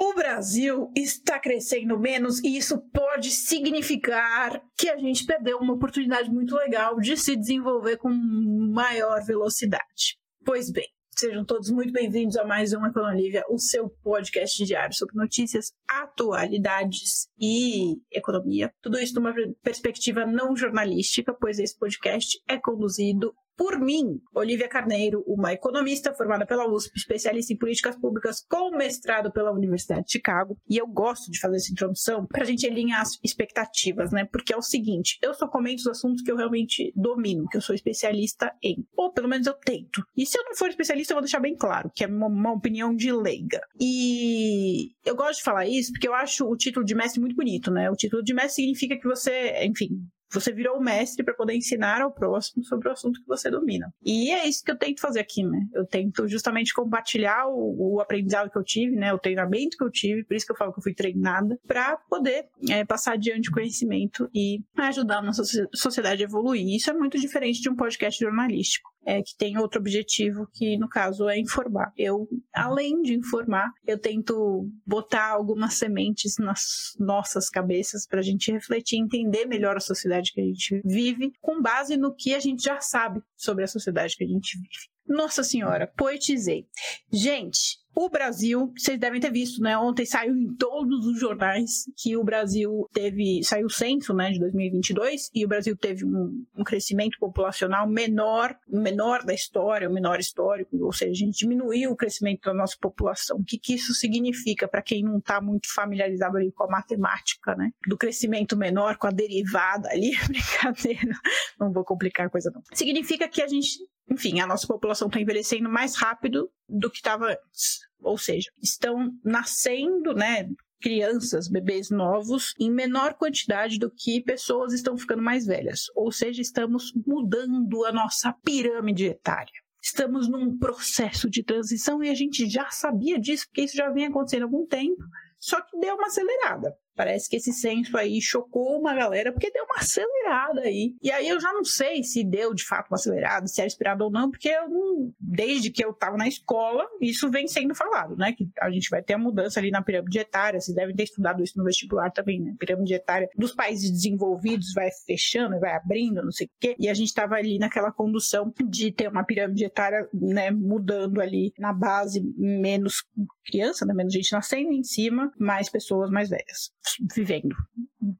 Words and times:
O 0.00 0.14
Brasil 0.14 0.92
está 0.94 1.40
crescendo 1.40 1.98
menos 1.98 2.38
e 2.44 2.56
isso 2.56 2.78
pode 2.92 3.32
significar 3.32 4.62
que 4.76 4.88
a 4.88 4.96
gente 4.96 5.26
perdeu 5.26 5.58
uma 5.58 5.74
oportunidade 5.74 6.30
muito 6.30 6.54
legal 6.54 7.00
de 7.00 7.16
se 7.16 7.34
desenvolver 7.34 7.96
com 7.96 8.08
maior 8.08 9.24
velocidade. 9.24 10.16
Pois 10.44 10.70
bem, 10.70 10.86
Sejam 11.18 11.44
todos 11.44 11.68
muito 11.68 11.92
bem-vindos 11.92 12.36
a 12.36 12.44
mais 12.44 12.72
um 12.72 12.86
Econolívia, 12.86 13.42
o 13.50 13.58
seu 13.58 13.90
podcast 14.04 14.64
diário 14.64 14.94
sobre 14.94 15.16
notícias, 15.16 15.72
atualidades 15.90 17.26
e 17.36 17.96
economia. 18.12 18.72
Tudo 18.80 19.00
isso 19.00 19.16
numa 19.16 19.34
perspectiva 19.60 20.24
não 20.24 20.54
jornalística, 20.54 21.34
pois 21.34 21.58
esse 21.58 21.76
podcast 21.76 22.40
é 22.46 22.56
conduzido 22.56 23.34
por 23.58 23.80
mim, 23.80 24.20
Olivia 24.32 24.68
Carneiro, 24.68 25.24
uma 25.26 25.52
economista 25.52 26.14
formada 26.14 26.46
pela 26.46 26.72
USP, 26.72 26.96
especialista 26.96 27.52
em 27.52 27.56
políticas 27.56 27.96
públicas 27.96 28.46
com 28.48 28.70
mestrado 28.70 29.32
pela 29.32 29.50
Universidade 29.50 30.06
de 30.06 30.12
Chicago. 30.12 30.56
E 30.70 30.76
eu 30.76 30.86
gosto 30.86 31.28
de 31.28 31.40
fazer 31.40 31.56
essa 31.56 31.72
introdução 31.72 32.24
para 32.24 32.42
a 32.42 32.46
gente 32.46 32.64
alinhar 32.64 33.00
as 33.00 33.18
expectativas, 33.24 34.12
né? 34.12 34.24
Porque 34.30 34.54
é 34.54 34.56
o 34.56 34.62
seguinte: 34.62 35.18
eu 35.20 35.34
só 35.34 35.48
comento 35.48 35.80
os 35.80 35.88
assuntos 35.88 36.22
que 36.22 36.30
eu 36.30 36.36
realmente 36.36 36.92
domino, 36.94 37.48
que 37.48 37.56
eu 37.56 37.60
sou 37.60 37.74
especialista 37.74 38.54
em. 38.62 38.86
Ou 38.96 39.12
pelo 39.12 39.28
menos 39.28 39.48
eu 39.48 39.54
tento. 39.54 40.04
E 40.16 40.24
se 40.24 40.38
eu 40.38 40.44
não 40.44 40.54
for 40.54 40.68
especialista, 40.68 41.12
eu 41.12 41.16
vou 41.16 41.22
deixar 41.22 41.40
bem 41.40 41.56
claro 41.56 41.90
que 41.92 42.04
é 42.04 42.06
uma, 42.06 42.28
uma 42.28 42.52
opinião 42.52 42.94
de 42.94 43.10
leiga. 43.10 43.60
E 43.80 44.92
eu 45.04 45.16
gosto 45.16 45.38
de 45.38 45.44
falar 45.44 45.66
isso 45.66 45.90
porque 45.90 46.06
eu 46.06 46.14
acho 46.14 46.46
o 46.46 46.56
título 46.56 46.86
de 46.86 46.94
mestre 46.94 47.20
muito 47.20 47.34
bonito, 47.34 47.72
né? 47.72 47.90
O 47.90 47.96
título 47.96 48.22
de 48.22 48.32
mestre 48.32 48.62
significa 48.62 48.96
que 48.96 49.08
você, 49.08 49.64
enfim, 49.64 50.06
você 50.30 50.52
virou 50.52 50.76
o 50.76 50.82
mestre 50.82 51.24
para 51.24 51.34
poder 51.34 51.54
ensinar 51.54 52.00
ao 52.00 52.12
próximo 52.12 52.64
sobre 52.64 52.88
o 52.88 52.92
assunto 52.92 53.20
que 53.20 53.26
você 53.26 53.50
domina. 53.50 53.92
E 54.04 54.30
é 54.30 54.46
isso 54.46 54.62
que 54.64 54.70
eu 54.70 54.76
tento 54.76 55.00
fazer 55.00 55.20
aqui, 55.20 55.42
né? 55.42 55.66
Eu 55.74 55.86
tento 55.86 56.28
justamente 56.28 56.74
compartilhar 56.74 57.46
o, 57.48 57.94
o 57.94 58.00
aprendizado 58.00 58.50
que 58.50 58.58
eu 58.58 58.64
tive, 58.64 58.96
né? 58.96 59.12
O 59.12 59.18
treinamento 59.18 59.76
que 59.76 59.84
eu 59.84 59.90
tive, 59.90 60.24
por 60.24 60.36
isso 60.36 60.46
que 60.46 60.52
eu 60.52 60.56
falo 60.56 60.72
que 60.72 60.78
eu 60.78 60.82
fui 60.82 60.94
treinada, 60.94 61.58
para 61.66 61.96
poder 62.08 62.46
é, 62.68 62.84
passar 62.84 63.14
adiante 63.14 63.50
conhecimento 63.50 64.28
e 64.34 64.62
ajudar 64.76 65.18
a 65.18 65.22
nossa 65.22 65.42
sociedade 65.74 66.22
a 66.22 66.26
evoluir. 66.26 66.74
Isso 66.74 66.90
é 66.90 66.92
muito 66.92 67.18
diferente 67.18 67.60
de 67.60 67.70
um 67.70 67.76
podcast 67.76 68.22
jornalístico 68.22 68.97
é, 69.06 69.22
que 69.22 69.36
tem 69.36 69.58
outro 69.58 69.80
objetivo, 69.80 70.48
que 70.52 70.76
no 70.76 70.88
caso 70.88 71.28
é 71.28 71.38
informar. 71.38 71.92
Eu, 71.96 72.28
além 72.54 73.00
de 73.02 73.14
informar, 73.14 73.70
eu 73.86 73.98
tento 73.98 74.68
botar 74.86 75.28
algumas 75.28 75.74
sementes 75.74 76.36
nas 76.38 76.94
nossas 76.98 77.48
cabeças 77.48 78.06
para 78.06 78.20
a 78.20 78.22
gente 78.22 78.52
refletir 78.52 78.98
entender 78.98 79.46
melhor 79.46 79.76
a 79.76 79.80
sociedade 79.80 80.32
que 80.32 80.40
a 80.40 80.44
gente 80.44 80.80
vive, 80.84 81.32
com 81.40 81.62
base 81.62 81.96
no 81.96 82.14
que 82.14 82.34
a 82.34 82.40
gente 82.40 82.62
já 82.62 82.80
sabe 82.80 83.22
sobre 83.36 83.64
a 83.64 83.68
sociedade 83.68 84.16
que 84.16 84.24
a 84.24 84.28
gente 84.28 84.56
vive. 84.56 84.98
Nossa 85.08 85.42
Senhora, 85.42 85.90
poetizei. 85.96 86.66
Gente, 87.10 87.78
o 87.98 88.08
Brasil, 88.08 88.72
vocês 88.76 88.96
devem 88.96 89.20
ter 89.20 89.32
visto, 89.32 89.60
né? 89.60 89.76
Ontem 89.76 90.06
saiu 90.06 90.32
em 90.36 90.54
todos 90.54 91.04
os 91.04 91.18
jornais 91.18 91.82
que 91.96 92.16
o 92.16 92.22
Brasil 92.22 92.88
teve, 92.92 93.42
saiu 93.42 93.66
o 93.66 93.70
censo, 93.70 94.14
né, 94.14 94.30
de 94.30 94.38
2022, 94.38 95.30
e 95.34 95.44
o 95.44 95.48
Brasil 95.48 95.76
teve 95.76 96.04
um, 96.04 96.44
um 96.56 96.62
crescimento 96.62 97.18
populacional 97.18 97.88
menor, 97.88 98.56
menor 98.68 99.24
da 99.24 99.34
história, 99.34 99.90
o 99.90 99.92
menor 99.92 100.20
histórico, 100.20 100.76
ou 100.80 100.92
seja, 100.92 101.10
a 101.10 101.14
gente 101.14 101.38
diminuiu 101.38 101.90
o 101.90 101.96
crescimento 101.96 102.42
da 102.42 102.54
nossa 102.54 102.76
população. 102.80 103.38
O 103.38 103.44
que, 103.44 103.58
que 103.58 103.74
isso 103.74 103.92
significa 103.92 104.68
para 104.68 104.80
quem 104.80 105.02
não 105.02 105.18
está 105.18 105.40
muito 105.40 105.66
familiarizado 105.74 106.36
ali 106.36 106.52
com 106.52 106.62
a 106.62 106.68
matemática, 106.68 107.56
né? 107.56 107.70
Do 107.88 107.98
crescimento 107.98 108.56
menor 108.56 108.96
com 108.96 109.08
a 109.08 109.10
derivada 109.10 109.88
ali, 109.90 110.12
brincadeira, 110.28 111.18
não 111.58 111.72
vou 111.72 111.84
complicar 111.84 112.26
a 112.26 112.30
coisa 112.30 112.48
não. 112.54 112.62
Significa 112.72 113.26
que 113.26 113.42
a 113.42 113.48
gente 113.48 113.78
enfim, 114.10 114.40
a 114.40 114.46
nossa 114.46 114.66
população 114.66 115.08
está 115.08 115.20
envelhecendo 115.20 115.68
mais 115.68 115.96
rápido 115.96 116.50
do 116.68 116.90
que 116.90 116.96
estava 116.96 117.26
antes. 117.26 117.80
Ou 118.00 118.16
seja, 118.16 118.50
estão 118.62 119.10
nascendo, 119.24 120.14
né, 120.14 120.48
crianças, 120.80 121.48
bebês 121.48 121.90
novos, 121.90 122.54
em 122.58 122.70
menor 122.70 123.14
quantidade 123.14 123.78
do 123.78 123.90
que 123.90 124.22
pessoas 124.22 124.72
estão 124.72 124.96
ficando 124.96 125.22
mais 125.22 125.46
velhas. 125.46 125.86
Ou 125.94 126.10
seja, 126.12 126.40
estamos 126.40 126.92
mudando 127.06 127.84
a 127.84 127.92
nossa 127.92 128.32
pirâmide 128.44 129.06
etária. 129.06 129.52
Estamos 129.82 130.28
num 130.28 130.58
processo 130.58 131.30
de 131.30 131.42
transição 131.42 132.02
e 132.02 132.08
a 132.08 132.14
gente 132.14 132.48
já 132.48 132.70
sabia 132.70 133.18
disso, 133.18 133.46
porque 133.46 133.62
isso 133.62 133.76
já 133.76 133.90
vem 133.90 134.06
acontecendo 134.06 134.42
há 134.42 134.46
algum 134.46 134.66
tempo, 134.66 135.02
só 135.38 135.60
que 135.60 135.78
deu 135.78 135.94
uma 135.94 136.06
acelerada. 136.06 136.76
Parece 136.98 137.30
que 137.30 137.36
esse 137.36 137.52
censo 137.52 137.96
aí 137.96 138.20
chocou 138.20 138.76
uma 138.80 138.92
galera, 138.92 139.32
porque 139.32 139.52
deu 139.52 139.62
uma 139.62 139.76
acelerada 139.76 140.62
aí. 140.62 140.96
E 141.00 141.12
aí 141.12 141.28
eu 141.28 141.38
já 141.38 141.52
não 141.52 141.64
sei 141.64 142.02
se 142.02 142.24
deu 142.24 142.52
de 142.52 142.66
fato 142.66 142.88
uma 142.90 142.96
acelerada, 142.96 143.46
se 143.46 143.60
era 143.60 143.68
esperado 143.68 144.02
ou 144.02 144.10
não, 144.10 144.28
porque 144.28 144.48
eu 144.48 144.68
não, 144.68 145.14
desde 145.20 145.70
que 145.70 145.84
eu 145.84 145.92
estava 145.92 146.16
na 146.16 146.26
escola, 146.26 146.84
isso 147.00 147.30
vem 147.30 147.46
sendo 147.46 147.72
falado, 147.72 148.16
né? 148.16 148.32
Que 148.32 148.48
a 148.60 148.68
gente 148.68 148.90
vai 148.90 149.00
ter 149.00 149.14
a 149.14 149.18
mudança 149.18 149.60
ali 149.60 149.70
na 149.70 149.80
pirâmide 149.80 150.18
etária. 150.18 150.60
Vocês 150.60 150.74
devem 150.74 150.96
ter 150.96 151.04
estudado 151.04 151.40
isso 151.40 151.56
no 151.56 151.62
vestibular 151.62 152.10
também, 152.10 152.40
né? 152.40 152.56
Pirâmide 152.58 152.92
etária 152.92 153.30
dos 153.36 153.54
países 153.54 153.92
desenvolvidos 153.92 154.72
vai 154.74 154.90
fechando, 155.06 155.60
vai 155.60 155.76
abrindo, 155.76 156.20
não 156.20 156.32
sei 156.32 156.48
o 156.48 156.50
quê. 156.58 156.74
E 156.80 156.88
a 156.88 156.94
gente 156.94 157.10
estava 157.10 157.36
ali 157.36 157.60
naquela 157.60 157.92
condução 157.92 158.52
de 158.68 158.90
ter 158.90 159.08
uma 159.08 159.22
pirâmide 159.22 159.64
etária, 159.64 160.08
né? 160.12 160.50
Mudando 160.50 161.20
ali 161.20 161.52
na 161.56 161.72
base, 161.72 162.20
menos 162.36 163.04
criança, 163.46 163.86
né? 163.86 163.94
Menos 163.94 164.12
gente 164.12 164.32
nascendo 164.32 164.72
em 164.72 164.82
cima, 164.82 165.32
mais 165.38 165.70
pessoas 165.70 166.10
mais 166.10 166.28
velhas 166.28 166.72
vivendo 167.14 167.54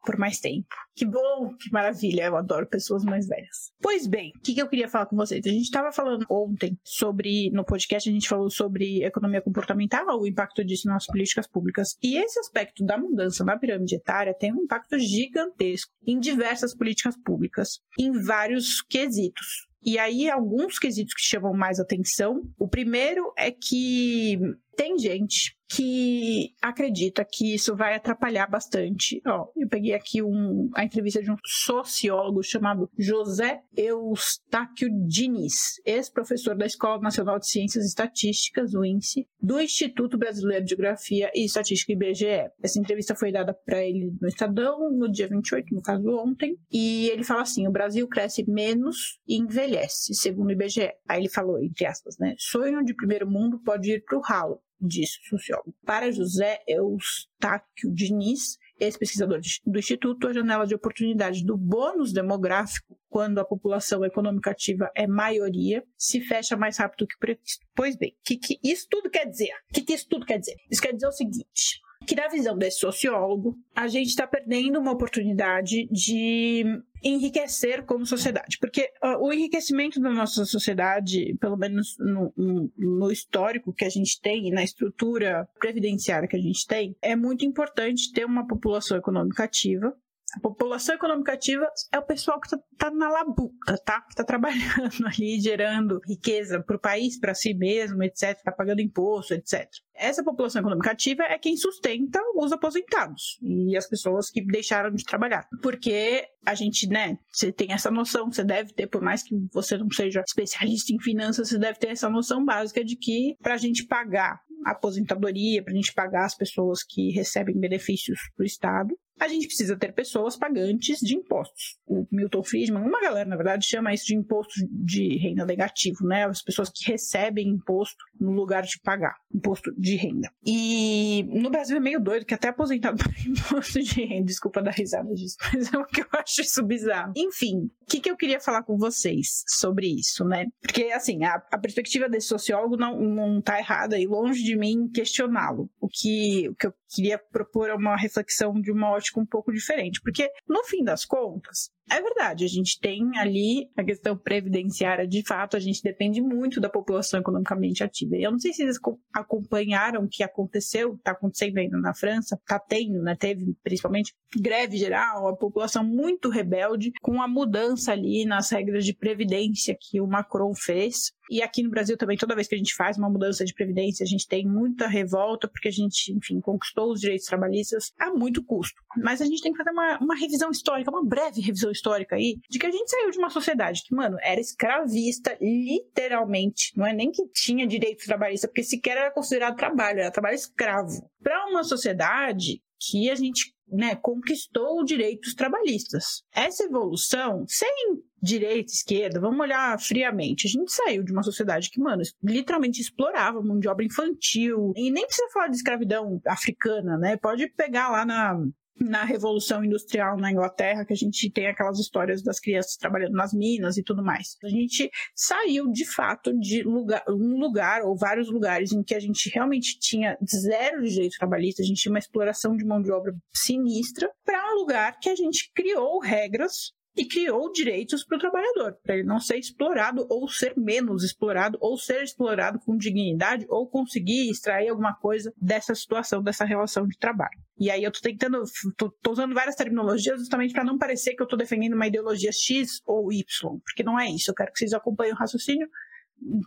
por 0.04 0.18
mais 0.18 0.40
tempo. 0.40 0.74
Que 0.94 1.04
bom, 1.04 1.54
que 1.58 1.70
maravilha, 1.72 2.24
eu 2.24 2.36
adoro 2.36 2.66
pessoas 2.66 3.04
mais 3.04 3.26
velhas. 3.26 3.72
Pois 3.80 4.06
bem, 4.06 4.32
o 4.36 4.40
que, 4.40 4.54
que 4.54 4.62
eu 4.62 4.68
queria 4.68 4.88
falar 4.88 5.06
com 5.06 5.16
vocês? 5.16 5.44
A 5.46 5.50
gente 5.50 5.64
estava 5.64 5.92
falando 5.92 6.26
ontem 6.30 6.78
sobre, 6.84 7.50
no 7.50 7.64
podcast, 7.64 8.08
a 8.08 8.12
gente 8.12 8.28
falou 8.28 8.50
sobre 8.50 9.04
economia 9.04 9.40
comportamental, 9.40 10.20
o 10.20 10.26
impacto 10.26 10.64
disso 10.64 10.88
nas 10.88 11.06
políticas 11.06 11.46
públicas. 11.46 11.96
E 12.02 12.16
esse 12.16 12.38
aspecto 12.40 12.84
da 12.84 12.98
mudança 12.98 13.44
na 13.44 13.58
pirâmide 13.58 13.96
etária 13.96 14.34
tem 14.34 14.52
um 14.52 14.62
impacto 14.62 14.98
gigantesco 14.98 15.92
em 16.06 16.18
diversas 16.18 16.74
políticas 16.74 17.16
públicas, 17.22 17.80
em 17.98 18.12
vários 18.12 18.82
quesitos. 18.82 19.68
E 19.82 19.98
aí, 19.98 20.28
alguns 20.28 20.78
quesitos 20.78 21.14
que 21.14 21.22
chamam 21.22 21.54
mais 21.54 21.78
atenção. 21.78 22.42
O 22.58 22.68
primeiro 22.68 23.32
é 23.36 23.50
que 23.50 24.38
tem 24.76 24.98
gente 24.98 25.56
que 25.68 26.54
acredita 26.62 27.24
que 27.24 27.54
isso 27.54 27.76
vai 27.76 27.94
atrapalhar 27.94 28.46
bastante. 28.46 29.20
Ó, 29.26 29.48
eu 29.54 29.68
peguei 29.68 29.94
aqui 29.94 30.22
um, 30.22 30.70
a 30.74 30.84
entrevista 30.84 31.22
de 31.22 31.30
um 31.30 31.36
sociólogo 31.44 32.42
chamado 32.42 32.90
José 32.98 33.60
Eustáquio 33.76 34.88
Diniz, 35.06 35.80
ex-professor 35.84 36.56
da 36.56 36.64
Escola 36.64 37.00
Nacional 37.02 37.38
de 37.38 37.48
Ciências 37.48 37.84
Estatísticas, 37.84 38.74
o 38.74 38.84
INSE, 38.84 39.28
do 39.40 39.60
Instituto 39.60 40.16
Brasileiro 40.16 40.64
de 40.64 40.70
Geografia 40.70 41.30
e 41.34 41.44
Estatística 41.44 41.92
IBGE. 41.92 42.50
Essa 42.62 42.80
entrevista 42.80 43.14
foi 43.14 43.30
dada 43.30 43.52
para 43.52 43.84
ele 43.84 44.16
no 44.20 44.28
Estadão 44.28 44.90
no 44.90 45.10
dia 45.10 45.28
28, 45.28 45.74
no 45.74 45.82
caso 45.82 46.08
ontem, 46.16 46.56
e 46.72 47.08
ele 47.10 47.24
fala 47.24 47.42
assim: 47.42 47.68
o 47.68 47.72
Brasil 47.72 48.08
cresce 48.08 48.48
menos 48.48 49.18
e 49.26 49.36
envelhece, 49.36 50.14
segundo 50.14 50.48
o 50.48 50.52
IBGE. 50.52 50.92
Aí 51.06 51.20
ele 51.20 51.28
falou, 51.28 51.62
entre 51.62 51.84
aspas, 51.86 52.16
né? 52.18 52.34
Sonho 52.38 52.82
de 52.82 52.94
primeiro 52.94 53.28
mundo 53.28 53.60
pode 53.62 53.92
ir 53.92 54.02
para 54.04 54.16
o 54.16 54.22
ralo 54.22 54.62
disse 54.80 55.18
o 55.20 55.28
sociólogo. 55.30 55.74
Para 55.84 56.10
José 56.12 56.60
Eustáquio 56.66 57.92
Diniz, 57.92 58.58
ex-pesquisador 58.78 59.40
do 59.66 59.78
Instituto, 59.78 60.28
a 60.28 60.32
janela 60.32 60.66
de 60.66 60.74
oportunidade 60.74 61.44
do 61.44 61.56
bônus 61.56 62.12
demográfico, 62.12 62.98
quando 63.08 63.38
a 63.38 63.44
população 63.44 64.04
econômica 64.04 64.50
ativa 64.50 64.90
é 64.94 65.06
maioria, 65.06 65.82
se 65.96 66.20
fecha 66.20 66.56
mais 66.56 66.78
rápido 66.78 67.06
que 67.06 67.18
previsto. 67.18 67.66
Pois 67.74 67.96
bem, 67.96 68.10
o 68.10 68.24
que, 68.24 68.36
que 68.36 68.58
isso 68.62 68.86
tudo 68.90 69.10
quer 69.10 69.26
dizer? 69.26 69.50
O 69.70 69.74
que, 69.74 69.82
que 69.82 69.94
isso 69.94 70.06
tudo 70.08 70.26
quer 70.26 70.38
dizer? 70.38 70.56
Isso 70.70 70.82
quer 70.82 70.92
dizer 70.92 71.06
o 71.06 71.12
seguinte: 71.12 71.80
que 72.06 72.14
na 72.14 72.28
visão 72.28 72.56
desse 72.56 72.78
sociólogo, 72.78 73.56
a 73.74 73.86
gente 73.86 74.08
está 74.08 74.26
perdendo 74.26 74.78
uma 74.78 74.92
oportunidade 74.92 75.86
de 75.90 76.64
enriquecer 77.02 77.84
como 77.84 78.06
sociedade. 78.06 78.58
Porque 78.58 78.90
uh, 79.02 79.22
o 79.24 79.32
enriquecimento 79.32 80.00
da 80.00 80.10
nossa 80.10 80.44
sociedade, 80.44 81.36
pelo 81.40 81.56
menos 81.56 81.96
no, 81.98 82.32
no, 82.36 82.72
no, 82.76 83.12
histórico 83.12 83.72
que 83.72 83.84
a 83.84 83.90
gente 83.90 84.20
tem, 84.20 84.50
na 84.50 84.64
estrutura 84.64 85.48
previdenciária 85.58 86.28
que 86.28 86.36
a 86.36 86.40
gente 86.40 86.66
tem, 86.66 86.96
é 87.02 87.14
muito 87.14 87.44
importante 87.44 88.12
ter 88.12 88.24
uma 88.24 88.46
população 88.46 88.96
econômica 88.96 89.44
ativa 89.44 89.94
a 90.36 90.40
população 90.40 90.94
econômica 90.94 91.32
ativa 91.32 91.66
é 91.92 91.98
o 91.98 92.02
pessoal 92.02 92.38
que 92.38 92.46
está 92.46 92.58
tá 92.76 92.90
na 92.90 93.08
labuta, 93.08 93.78
tá? 93.78 94.02
Que 94.02 94.12
está 94.12 94.24
trabalhando 94.24 94.58
ali, 95.06 95.40
gerando 95.40 96.00
riqueza 96.06 96.62
para 96.62 96.76
o 96.76 96.80
país, 96.80 97.18
para 97.18 97.34
si 97.34 97.54
mesmo, 97.54 98.02
etc. 98.02 98.30
Está 98.30 98.52
pagando 98.52 98.80
imposto, 98.80 99.32
etc. 99.32 99.66
Essa 99.94 100.22
população 100.22 100.60
econômica 100.60 100.90
ativa 100.90 101.24
é 101.24 101.38
quem 101.38 101.56
sustenta 101.56 102.20
os 102.36 102.52
aposentados 102.52 103.38
e 103.42 103.76
as 103.76 103.88
pessoas 103.88 104.30
que 104.30 104.44
deixaram 104.44 104.90
de 104.90 105.04
trabalhar. 105.04 105.48
Porque 105.62 106.26
a 106.44 106.54
gente, 106.54 106.86
né, 106.86 107.18
você 107.32 107.50
tem 107.50 107.72
essa 107.72 107.90
noção, 107.90 108.30
você 108.30 108.44
deve 108.44 108.72
ter, 108.74 108.86
por 108.86 109.00
mais 109.00 109.22
que 109.22 109.34
você 109.52 109.78
não 109.78 109.90
seja 109.90 110.22
especialista 110.26 110.92
em 110.92 111.00
finanças, 111.00 111.48
você 111.48 111.58
deve 111.58 111.78
ter 111.78 111.88
essa 111.88 112.08
noção 112.08 112.44
básica 112.44 112.84
de 112.84 112.96
que 112.96 113.34
para 113.42 113.54
a 113.54 113.58
gente 113.58 113.86
pagar 113.86 114.40
a 114.66 114.72
aposentadoria, 114.72 115.62
para 115.62 115.72
a 115.72 115.76
gente 115.76 115.92
pagar 115.94 116.26
as 116.26 116.36
pessoas 116.36 116.82
que 116.82 117.10
recebem 117.10 117.58
benefícios 117.58 118.18
do 118.36 118.44
Estado, 118.44 118.94
a 119.18 119.28
gente 119.28 119.46
precisa 119.46 119.76
ter 119.76 119.92
pessoas 119.92 120.36
pagantes 120.36 120.98
de 121.00 121.16
impostos. 121.16 121.78
O 121.86 122.06
Milton 122.10 122.42
Friedman, 122.42 122.82
uma 122.82 123.00
galera, 123.00 123.28
na 123.28 123.36
verdade, 123.36 123.66
chama 123.66 123.92
isso 123.92 124.06
de 124.06 124.14
imposto 124.14 124.54
de 124.70 125.16
renda 125.18 125.44
negativo, 125.44 126.06
né? 126.06 126.24
As 126.24 126.42
pessoas 126.42 126.70
que 126.70 126.90
recebem 126.90 127.48
imposto 127.48 127.96
no 128.20 128.32
lugar 128.32 128.62
de 128.62 128.78
pagar 128.82 129.16
imposto 129.34 129.72
de 129.76 129.96
renda. 129.96 130.30
E 130.44 131.24
no 131.28 131.50
Brasil 131.50 131.76
é 131.76 131.80
meio 131.80 132.00
doido 132.00 132.24
que 132.24 132.34
até 132.34 132.48
aposentado 132.48 132.98
por 133.02 133.12
imposto 133.26 133.80
de 133.82 134.04
renda, 134.04 134.26
desculpa 134.26 134.62
dar 134.62 134.72
risada 134.72 135.12
disso, 135.14 135.36
mas 135.52 135.72
é 135.72 135.78
o 135.78 135.84
que 135.84 136.00
eu 136.00 136.06
acho 136.12 136.40
isso 136.40 136.62
bizarro. 136.64 137.12
Enfim, 137.16 137.70
o 137.82 137.86
que, 137.86 138.00
que 138.00 138.10
eu 138.10 138.16
queria 138.16 138.40
falar 138.40 138.62
com 138.62 138.76
vocês 138.76 139.44
sobre 139.46 139.86
isso, 139.88 140.24
né? 140.24 140.46
Porque, 140.60 140.84
assim, 140.92 141.24
a, 141.24 141.42
a 141.50 141.58
perspectiva 141.58 142.08
desse 142.08 142.28
sociólogo 142.28 142.76
não, 142.76 143.00
não 143.00 143.40
tá 143.40 143.58
errada 143.58 143.98
e 143.98 144.06
longe 144.06 144.42
de 144.42 144.56
mim 144.56 144.88
questioná-lo. 144.92 145.70
O 145.80 145.88
que, 145.88 146.48
o 146.48 146.54
que 146.54 146.66
eu 146.66 146.74
queria 146.88 147.18
propor 147.18 147.70
uma 147.70 147.96
reflexão 147.96 148.60
de 148.60 148.72
uma 148.72 148.90
ótica 148.90 149.20
um 149.20 149.26
pouco 149.26 149.52
diferente, 149.52 150.00
porque 150.02 150.30
no 150.48 150.64
fim 150.64 150.82
das 150.82 151.04
contas, 151.04 151.70
é 151.90 152.00
verdade, 152.00 152.44
a 152.44 152.48
gente 152.48 152.78
tem 152.80 153.02
ali 153.16 153.68
a 153.76 153.84
questão 153.84 154.16
previdenciária, 154.16 155.06
de 155.06 155.22
fato, 155.26 155.56
a 155.56 155.60
gente 155.60 155.82
depende 155.82 156.20
muito 156.20 156.60
da 156.60 156.68
população 156.68 157.20
economicamente 157.20 157.82
ativa. 157.82 158.16
Eu 158.16 158.30
não 158.30 158.38
sei 158.38 158.52
se 158.52 158.62
vocês 158.62 158.76
acompanharam 159.14 160.04
o 160.04 160.08
que 160.08 160.22
aconteceu, 160.22 160.94
está 160.94 161.12
acontecendo 161.12 161.58
ainda 161.58 161.78
na 161.78 161.94
França, 161.94 162.36
está 162.36 162.58
tendo, 162.58 163.02
né, 163.02 163.16
teve 163.18 163.54
principalmente 163.62 164.14
greve 164.36 164.76
geral, 164.76 165.28
a 165.28 165.36
população 165.36 165.84
muito 165.84 166.28
rebelde 166.28 166.92
com 167.00 167.22
a 167.22 167.28
mudança 167.28 167.92
ali 167.92 168.24
nas 168.24 168.50
regras 168.50 168.84
de 168.84 168.94
previdência 168.94 169.76
que 169.78 170.00
o 170.00 170.06
Macron 170.06 170.54
fez. 170.54 171.12
E 171.30 171.42
aqui 171.42 171.62
no 171.62 171.70
Brasil 171.70 171.96
também, 171.96 172.16
toda 172.16 172.34
vez 172.34 172.48
que 172.48 172.54
a 172.54 172.58
gente 172.58 172.74
faz 172.74 172.96
uma 172.96 173.10
mudança 173.10 173.44
de 173.44 173.52
previdência, 173.52 174.02
a 174.02 174.06
gente 174.06 174.26
tem 174.26 174.46
muita 174.46 174.86
revolta, 174.86 175.46
porque 175.46 175.68
a 175.68 175.72
gente, 175.72 176.12
enfim, 176.12 176.40
conquistou 176.40 176.90
os 176.90 177.00
direitos 177.00 177.26
trabalhistas 177.26 177.92
a 177.98 178.10
muito 178.10 178.42
custo. 178.42 178.80
Mas 178.96 179.20
a 179.20 179.26
gente 179.26 179.42
tem 179.42 179.52
que 179.52 179.58
fazer 179.58 179.70
uma, 179.70 179.98
uma 179.98 180.16
revisão 180.16 180.50
histórica, 180.50 180.90
uma 180.90 181.04
breve 181.04 181.40
revisão 181.40 181.70
histórica 181.78 182.16
aí, 182.16 182.36
de 182.48 182.58
que 182.58 182.66
a 182.66 182.70
gente 182.70 182.90
saiu 182.90 183.10
de 183.10 183.18
uma 183.18 183.30
sociedade 183.30 183.82
que, 183.84 183.94
mano, 183.94 184.16
era 184.20 184.40
escravista, 184.40 185.36
literalmente. 185.40 186.72
Não 186.76 186.86
é 186.86 186.92
nem 186.92 187.10
que 187.10 187.26
tinha 187.28 187.66
direitos 187.66 188.04
trabalhistas, 188.04 188.50
porque 188.50 188.62
sequer 188.62 188.96
era 188.96 189.10
considerado 189.10 189.56
trabalho, 189.56 190.00
era 190.00 190.10
trabalho 190.10 190.34
escravo. 190.34 191.08
Para 191.22 191.46
uma 191.46 191.64
sociedade 191.64 192.62
que 192.80 193.10
a 193.10 193.14
gente 193.14 193.54
né, 193.70 193.96
conquistou 193.96 194.84
direitos 194.84 195.34
trabalhistas. 195.34 196.22
Essa 196.32 196.64
evolução, 196.64 197.44
sem 197.46 198.02
direita, 198.20 198.72
esquerda, 198.72 199.20
vamos 199.20 199.40
olhar 199.40 199.78
friamente. 199.78 200.46
A 200.46 200.50
gente 200.50 200.72
saiu 200.72 201.04
de 201.04 201.12
uma 201.12 201.22
sociedade 201.22 201.70
que, 201.70 201.80
mano, 201.80 202.02
literalmente 202.22 202.80
explorava 202.80 203.42
mão 203.42 203.58
de 203.58 203.68
obra 203.68 203.84
infantil. 203.84 204.72
E 204.76 204.90
nem 204.90 205.06
precisa 205.06 205.28
falar 205.32 205.48
de 205.48 205.56
escravidão 205.56 206.20
africana, 206.26 206.96
né? 206.96 207.16
Pode 207.16 207.48
pegar 207.48 207.90
lá 207.90 208.04
na, 208.04 208.38
na 208.80 209.04
Revolução 209.04 209.64
Industrial 209.64 210.16
na 210.16 210.30
Inglaterra, 210.30 210.84
que 210.84 210.92
a 210.92 210.96
gente 210.96 211.30
tem 211.30 211.46
aquelas 211.46 211.78
histórias 211.78 212.22
das 212.22 212.40
crianças 212.40 212.76
trabalhando 212.76 213.12
nas 213.12 213.32
minas 213.32 213.76
e 213.76 213.82
tudo 213.82 214.02
mais. 214.02 214.36
A 214.42 214.48
gente 214.48 214.90
saiu, 215.14 215.70
de 215.70 215.84
fato, 215.84 216.32
de 216.38 216.62
lugar, 216.62 217.04
um 217.08 217.38
lugar 217.38 217.82
ou 217.82 217.96
vários 217.96 218.30
lugares 218.30 218.72
em 218.72 218.82
que 218.82 218.94
a 218.94 219.00
gente 219.00 219.30
realmente 219.30 219.78
tinha 219.78 220.16
zero 220.24 220.82
de 220.82 220.90
direito 220.90 221.18
trabalhista, 221.18 221.62
a 221.62 221.66
gente 221.66 221.80
tinha 221.80 221.92
uma 221.92 221.98
exploração 221.98 222.56
de 222.56 222.64
mão 222.64 222.80
de 222.82 222.90
obra 222.90 223.14
sinistra, 223.32 224.10
para 224.24 224.52
um 224.52 224.60
lugar 224.60 224.98
que 225.00 225.08
a 225.08 225.16
gente 225.16 225.50
criou 225.54 225.98
regras 226.00 226.72
e 226.98 227.06
criou 227.06 227.52
direitos 227.52 228.04
para 228.04 228.16
o 228.16 228.20
trabalhador, 228.20 228.76
para 228.82 228.96
ele 228.96 229.04
não 229.04 229.20
ser 229.20 229.38
explorado 229.38 230.04
ou 230.10 230.28
ser 230.28 230.54
menos 230.56 231.04
explorado 231.04 231.56
ou 231.60 231.78
ser 231.78 232.02
explorado 232.02 232.58
com 232.58 232.76
dignidade 232.76 233.46
ou 233.48 233.68
conseguir 233.68 234.28
extrair 234.28 234.68
alguma 234.68 234.92
coisa 234.94 235.32
dessa 235.40 235.74
situação, 235.76 236.20
dessa 236.20 236.44
relação 236.44 236.86
de 236.88 236.98
trabalho. 236.98 237.38
E 237.56 237.70
aí 237.70 237.84
eu 237.84 237.92
tô 237.92 238.00
tentando, 238.00 238.42
tô 238.76 239.12
usando 239.12 239.32
várias 239.32 239.54
terminologias 239.54 240.18
justamente 240.18 240.52
para 240.52 240.64
não 240.64 240.76
parecer 240.76 241.14
que 241.14 241.22
eu 241.22 241.26
tô 241.26 241.36
defendendo 241.36 241.74
uma 241.74 241.86
ideologia 241.86 242.30
X 242.32 242.80
ou 242.84 243.12
Y, 243.12 243.24
porque 243.64 243.84
não 243.84 243.98
é 243.98 244.10
isso. 244.10 244.30
Eu 244.30 244.34
quero 244.34 244.52
que 244.52 244.58
vocês 244.58 244.72
acompanhem 244.72 245.12
o 245.12 245.16
raciocínio 245.16 245.68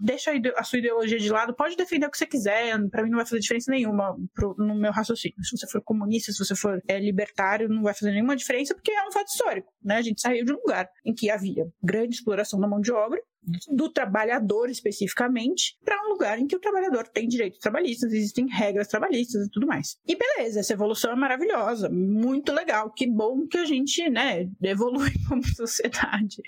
deixa 0.01 0.31
a 0.57 0.63
sua 0.63 0.79
ideologia 0.79 1.17
de 1.17 1.29
lado, 1.29 1.55
pode 1.55 1.75
defender 1.75 2.05
o 2.05 2.11
que 2.11 2.17
você 2.17 2.25
quiser, 2.25 2.77
para 2.89 3.03
mim 3.03 3.09
não 3.09 3.17
vai 3.17 3.25
fazer 3.25 3.39
diferença 3.39 3.71
nenhuma 3.71 4.15
pro, 4.33 4.55
no 4.57 4.75
meu 4.75 4.91
raciocínio. 4.91 5.35
Se 5.43 5.57
você 5.57 5.67
for 5.67 5.81
comunista, 5.81 6.31
se 6.31 6.43
você 6.43 6.55
for 6.55 6.81
é, 6.87 6.99
libertário, 6.99 7.69
não 7.69 7.83
vai 7.83 7.93
fazer 7.93 8.11
nenhuma 8.11 8.35
diferença, 8.35 8.73
porque 8.75 8.91
é 8.91 9.07
um 9.07 9.11
fato 9.11 9.27
histórico, 9.27 9.71
né? 9.83 9.97
A 9.97 10.01
gente 10.01 10.21
saiu 10.21 10.45
de 10.45 10.53
um 10.53 10.57
lugar 10.57 10.87
em 11.05 11.13
que 11.13 11.29
havia 11.29 11.65
grande 11.83 12.15
exploração 12.15 12.59
da 12.59 12.67
mão 12.67 12.79
de 12.79 12.91
obra, 12.91 13.21
do 13.69 13.89
trabalhador 13.89 14.69
especificamente 14.69 15.77
para 15.83 16.01
um 16.05 16.09
lugar 16.09 16.39
em 16.39 16.47
que 16.47 16.55
o 16.55 16.59
trabalhador 16.59 17.07
tem 17.07 17.27
direitos 17.27 17.59
trabalhistas, 17.59 18.13
existem 18.13 18.47
regras 18.47 18.87
trabalhistas 18.87 19.45
e 19.45 19.49
tudo 19.49 19.67
mais. 19.67 19.97
E 20.07 20.15
beleza, 20.15 20.59
essa 20.59 20.73
evolução 20.73 21.11
é 21.11 21.15
maravilhosa, 21.15 21.89
muito 21.89 22.51
legal, 22.51 22.91
que 22.91 23.07
bom 23.07 23.47
que 23.47 23.57
a 23.57 23.65
gente, 23.65 24.09
né, 24.09 24.47
evolui 24.61 25.11
como 25.27 25.43
sociedade, 25.43 26.41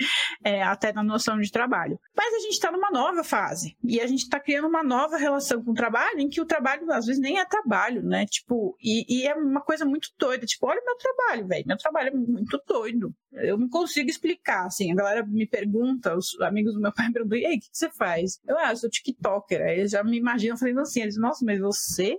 é, 0.43 0.61
até 0.61 0.93
na 0.93 1.03
noção 1.03 1.39
de 1.39 1.51
trabalho. 1.51 1.99
Mas 2.15 2.33
a 2.33 2.39
gente 2.39 2.53
está 2.53 2.71
numa 2.71 2.91
nova 2.91 3.23
fase 3.23 3.75
e 3.83 3.99
a 3.99 4.07
gente 4.07 4.23
está 4.23 4.39
criando 4.39 4.67
uma 4.67 4.83
nova 4.83 5.17
relação 5.17 5.63
com 5.63 5.71
o 5.71 5.75
trabalho 5.75 6.19
em 6.19 6.29
que 6.29 6.41
o 6.41 6.45
trabalho 6.45 6.91
às 6.91 7.05
vezes 7.05 7.21
nem 7.21 7.39
é 7.39 7.45
trabalho, 7.45 8.03
né? 8.03 8.25
Tipo, 8.25 8.77
e, 8.81 9.05
e 9.07 9.27
é 9.27 9.33
uma 9.33 9.61
coisa 9.61 9.85
muito 9.85 10.09
doida, 10.17 10.45
tipo, 10.45 10.67
olha 10.67 10.81
o 10.81 10.85
meu 10.85 10.95
trabalho, 10.97 11.47
velho, 11.47 11.67
meu 11.67 11.77
trabalho 11.77 12.09
é 12.09 12.11
muito 12.11 12.61
doido. 12.67 13.13
Eu 13.35 13.57
não 13.57 13.67
consigo 13.67 14.09
explicar, 14.09 14.65
assim, 14.65 14.91
a 14.91 14.95
galera 14.95 15.25
me 15.25 15.47
pergunta, 15.47 16.15
os 16.15 16.39
amigos 16.41 16.75
meu 16.75 16.93
pai 16.93 17.09
perguntou, 17.11 17.37
e 17.37 17.45
aí, 17.45 17.57
o 17.57 17.59
que, 17.59 17.69
você 17.71 17.89
faz? 17.89 18.39
Eu, 18.47 18.57
ah, 18.57 18.71
eu 18.71 18.77
sou 18.77 18.89
TikToker. 18.89 19.61
Aí 19.61 19.79
eles 19.79 19.91
já 19.91 20.03
me 20.03 20.17
imaginam 20.17 20.57
fazendo 20.57 20.81
assim. 20.81 21.01
Eles, 21.01 21.17
nossa, 21.17 21.43
mas 21.45 21.59
você, 21.59 22.17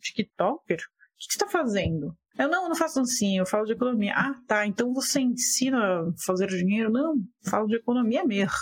TikToker? 0.00 0.78
O 0.78 1.18
que 1.18 1.32
você 1.32 1.38
tá 1.38 1.48
fazendo? 1.48 2.16
Eu 2.38 2.48
não, 2.48 2.68
não 2.68 2.74
faço 2.74 3.00
assim, 3.00 3.38
eu 3.38 3.46
falo 3.46 3.66
de 3.66 3.72
economia. 3.72 4.14
Ah, 4.16 4.34
tá, 4.46 4.66
então 4.66 4.92
você 4.92 5.20
ensina 5.20 5.78
a 5.78 6.12
fazer 6.24 6.48
dinheiro? 6.48 6.90
Não, 6.90 7.16
falo 7.44 7.66
de 7.66 7.76
economia 7.76 8.24
mesmo. 8.24 8.56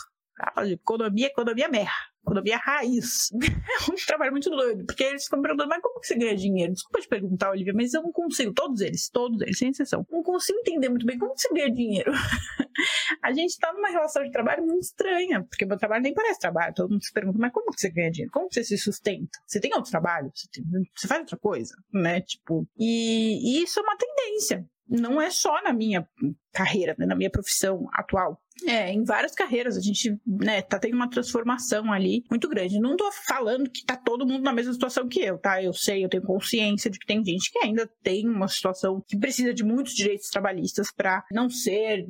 Falo 0.55 0.67
de 0.67 0.75
economia, 0.75 1.27
economia 1.27 1.69
merda 1.69 2.10
economia 2.23 2.57
raiz. 2.57 3.31
É 3.71 3.93
um 3.93 3.95
trabalho 4.07 4.33
muito 4.33 4.51
doido, 4.51 4.85
porque 4.85 5.03
eles 5.03 5.25
ficam 5.25 5.41
perguntando, 5.41 5.69
mas 5.69 5.81
como 5.81 6.01
que 6.01 6.07
você 6.07 6.15
ganha 6.17 6.37
dinheiro? 6.37 6.73
Desculpa 6.73 7.01
te 7.01 7.09
perguntar, 7.09 7.51
Olivia, 7.51 7.73
mas 7.75 7.95
eu 7.95 8.03
não 8.03 8.13
consigo, 8.13 8.53
todos 8.53 8.81
eles, 8.81 9.09
todos 9.09 9.41
eles, 9.41 9.59
sem 9.59 9.71
exceção, 9.71 10.07
não 10.11 10.23
consigo 10.23 10.59
entender 10.59 10.89
muito 10.89 11.07
bem 11.07 11.19
como 11.19 11.35
que 11.35 11.41
você 11.41 11.55
ganha 11.55 11.73
dinheiro. 11.73 12.13
a 13.23 13.33
gente 13.33 13.57
tá 13.59 13.73
numa 13.73 13.89
relação 13.89 14.23
de 14.23 14.31
trabalho 14.31 14.67
muito 14.67 14.83
estranha, 14.83 15.43
porque 15.45 15.65
meu 15.65 15.79
trabalho 15.79 16.03
nem 16.03 16.13
parece 16.13 16.41
trabalho, 16.41 16.75
todo 16.75 16.91
mundo 16.91 17.03
se 17.03 17.13
pergunta, 17.13 17.39
mas 17.39 17.53
como 17.53 17.73
que 17.73 17.81
você 17.81 17.91
ganha 17.91 18.11
dinheiro? 18.11 18.33
Como 18.33 18.49
que 18.49 18.55
você 18.55 18.65
se 18.65 18.79
sustenta? 18.79 19.39
Você 19.47 19.61
tem 19.61 19.73
outro 19.75 19.91
trabalho? 19.91 20.31
Você, 20.35 20.49
tem, 20.53 20.65
você 20.95 21.09
faz 21.09 21.21
outra 21.21 21.39
coisa, 21.39 21.75
né? 21.93 22.21
Tipo, 22.21 22.67
e, 22.79 23.59
e 23.61 23.63
isso 23.63 23.81
é 23.81 23.83
uma 23.83 23.97
tendência 23.97 24.69
não 24.91 25.21
é 25.21 25.31
só 25.31 25.63
na 25.63 25.73
minha 25.73 26.07
carreira, 26.53 26.95
né, 26.99 27.07
na 27.07 27.17
minha 27.17 27.31
profissão 27.31 27.89
atual. 27.93 28.41
É, 28.67 28.93
em 28.93 29.05
várias 29.05 29.35
carreiras 29.35 29.77
a 29.77 29.81
gente, 29.81 30.19
né, 30.27 30.61
tá 30.61 30.79
tendo 30.79 30.95
uma 30.95 31.09
transformação 31.09 31.91
ali 31.93 32.25
muito 32.31 32.49
grande. 32.49 32.79
Não 32.79 32.97
tô 32.97 33.11
falando 33.27 33.71
que 33.71 33.85
tá 33.85 33.97
todo 33.97 34.27
mundo 34.27 34.43
na 34.43 34.53
mesma 34.53 34.73
situação 34.73 35.09
que 35.09 35.21
eu, 35.21 35.39
tá? 35.39 35.63
Eu 35.63 35.73
sei, 35.73 36.05
eu 36.05 36.09
tenho 36.09 36.23
consciência 36.23 36.91
de 36.91 36.99
que 36.99 37.07
tem 37.07 37.25
gente 37.25 37.51
que 37.51 37.59
ainda 37.61 37.89
tem 38.03 38.29
uma 38.29 38.49
situação 38.49 39.03
que 39.07 39.19
precisa 39.19 39.55
de 39.55 39.65
muitos 39.65 39.95
direitos 39.95 40.29
trabalhistas 40.29 40.93
para 40.93 41.25
não 41.33 41.49
ser 41.49 42.07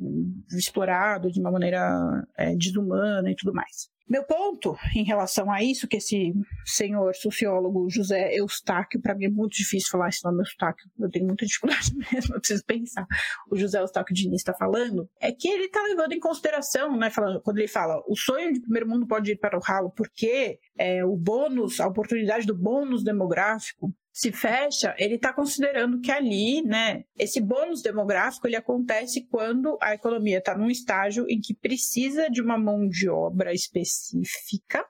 explorado 0.51 1.31
de 1.31 1.39
uma 1.39 1.51
maneira 1.51 2.27
é, 2.37 2.53
desumana 2.55 3.31
e 3.31 3.35
tudo 3.35 3.53
mais. 3.53 3.89
Meu 4.11 4.25
ponto 4.25 4.75
em 4.93 5.05
relação 5.05 5.49
a 5.49 5.63
isso, 5.63 5.87
que 5.87 5.95
esse 5.95 6.33
senhor 6.65 7.15
sociólogo 7.15 7.89
José 7.89 8.35
Eustáquio, 8.35 9.01
para 9.01 9.15
mim 9.15 9.23
é 9.23 9.29
muito 9.29 9.53
difícil 9.53 9.89
falar 9.89 10.09
esse 10.09 10.21
nome 10.25 10.39
Eustáquio, 10.39 10.85
eu 10.99 11.09
tenho 11.09 11.27
muita 11.27 11.45
dificuldade 11.45 11.93
mesmo, 12.11 12.35
eu 12.35 12.39
preciso 12.41 12.65
pensar. 12.65 13.07
O 13.49 13.55
José 13.55 13.79
Eustáquio 13.79 14.13
Está 14.35 14.53
falando, 14.53 15.09
é 15.19 15.31
que 15.31 15.47
ele 15.47 15.65
está 15.65 15.81
levando 15.83 16.13
em 16.13 16.19
consideração, 16.19 16.95
né, 16.97 17.09
falando, 17.09 17.41
quando 17.41 17.57
ele 17.57 17.67
fala 17.67 18.01
o 18.07 18.15
sonho 18.15 18.53
de 18.53 18.61
primeiro 18.61 18.87
mundo 18.87 19.07
pode 19.07 19.31
ir 19.31 19.37
para 19.37 19.57
o 19.57 19.61
ralo 19.61 19.91
porque 19.91 20.59
é, 20.77 21.03
o 21.05 21.15
bônus, 21.15 21.79
a 21.79 21.87
oportunidade 21.87 22.45
do 22.45 22.57
bônus 22.57 23.03
demográfico 23.03 23.93
se 24.13 24.31
fecha, 24.31 24.93
ele 24.97 25.15
está 25.15 25.31
considerando 25.31 25.99
que 26.01 26.11
ali, 26.11 26.61
né, 26.61 27.03
esse 27.17 27.39
bônus 27.39 27.81
demográfico 27.81 28.45
ele 28.45 28.57
acontece 28.57 29.25
quando 29.27 29.77
a 29.81 29.93
economia 29.93 30.39
está 30.39 30.57
num 30.57 30.69
estágio 30.69 31.25
em 31.29 31.39
que 31.39 31.53
precisa 31.53 32.29
de 32.29 32.41
uma 32.41 32.57
mão 32.57 32.87
de 32.87 33.09
obra 33.09 33.53
específica 33.53 34.85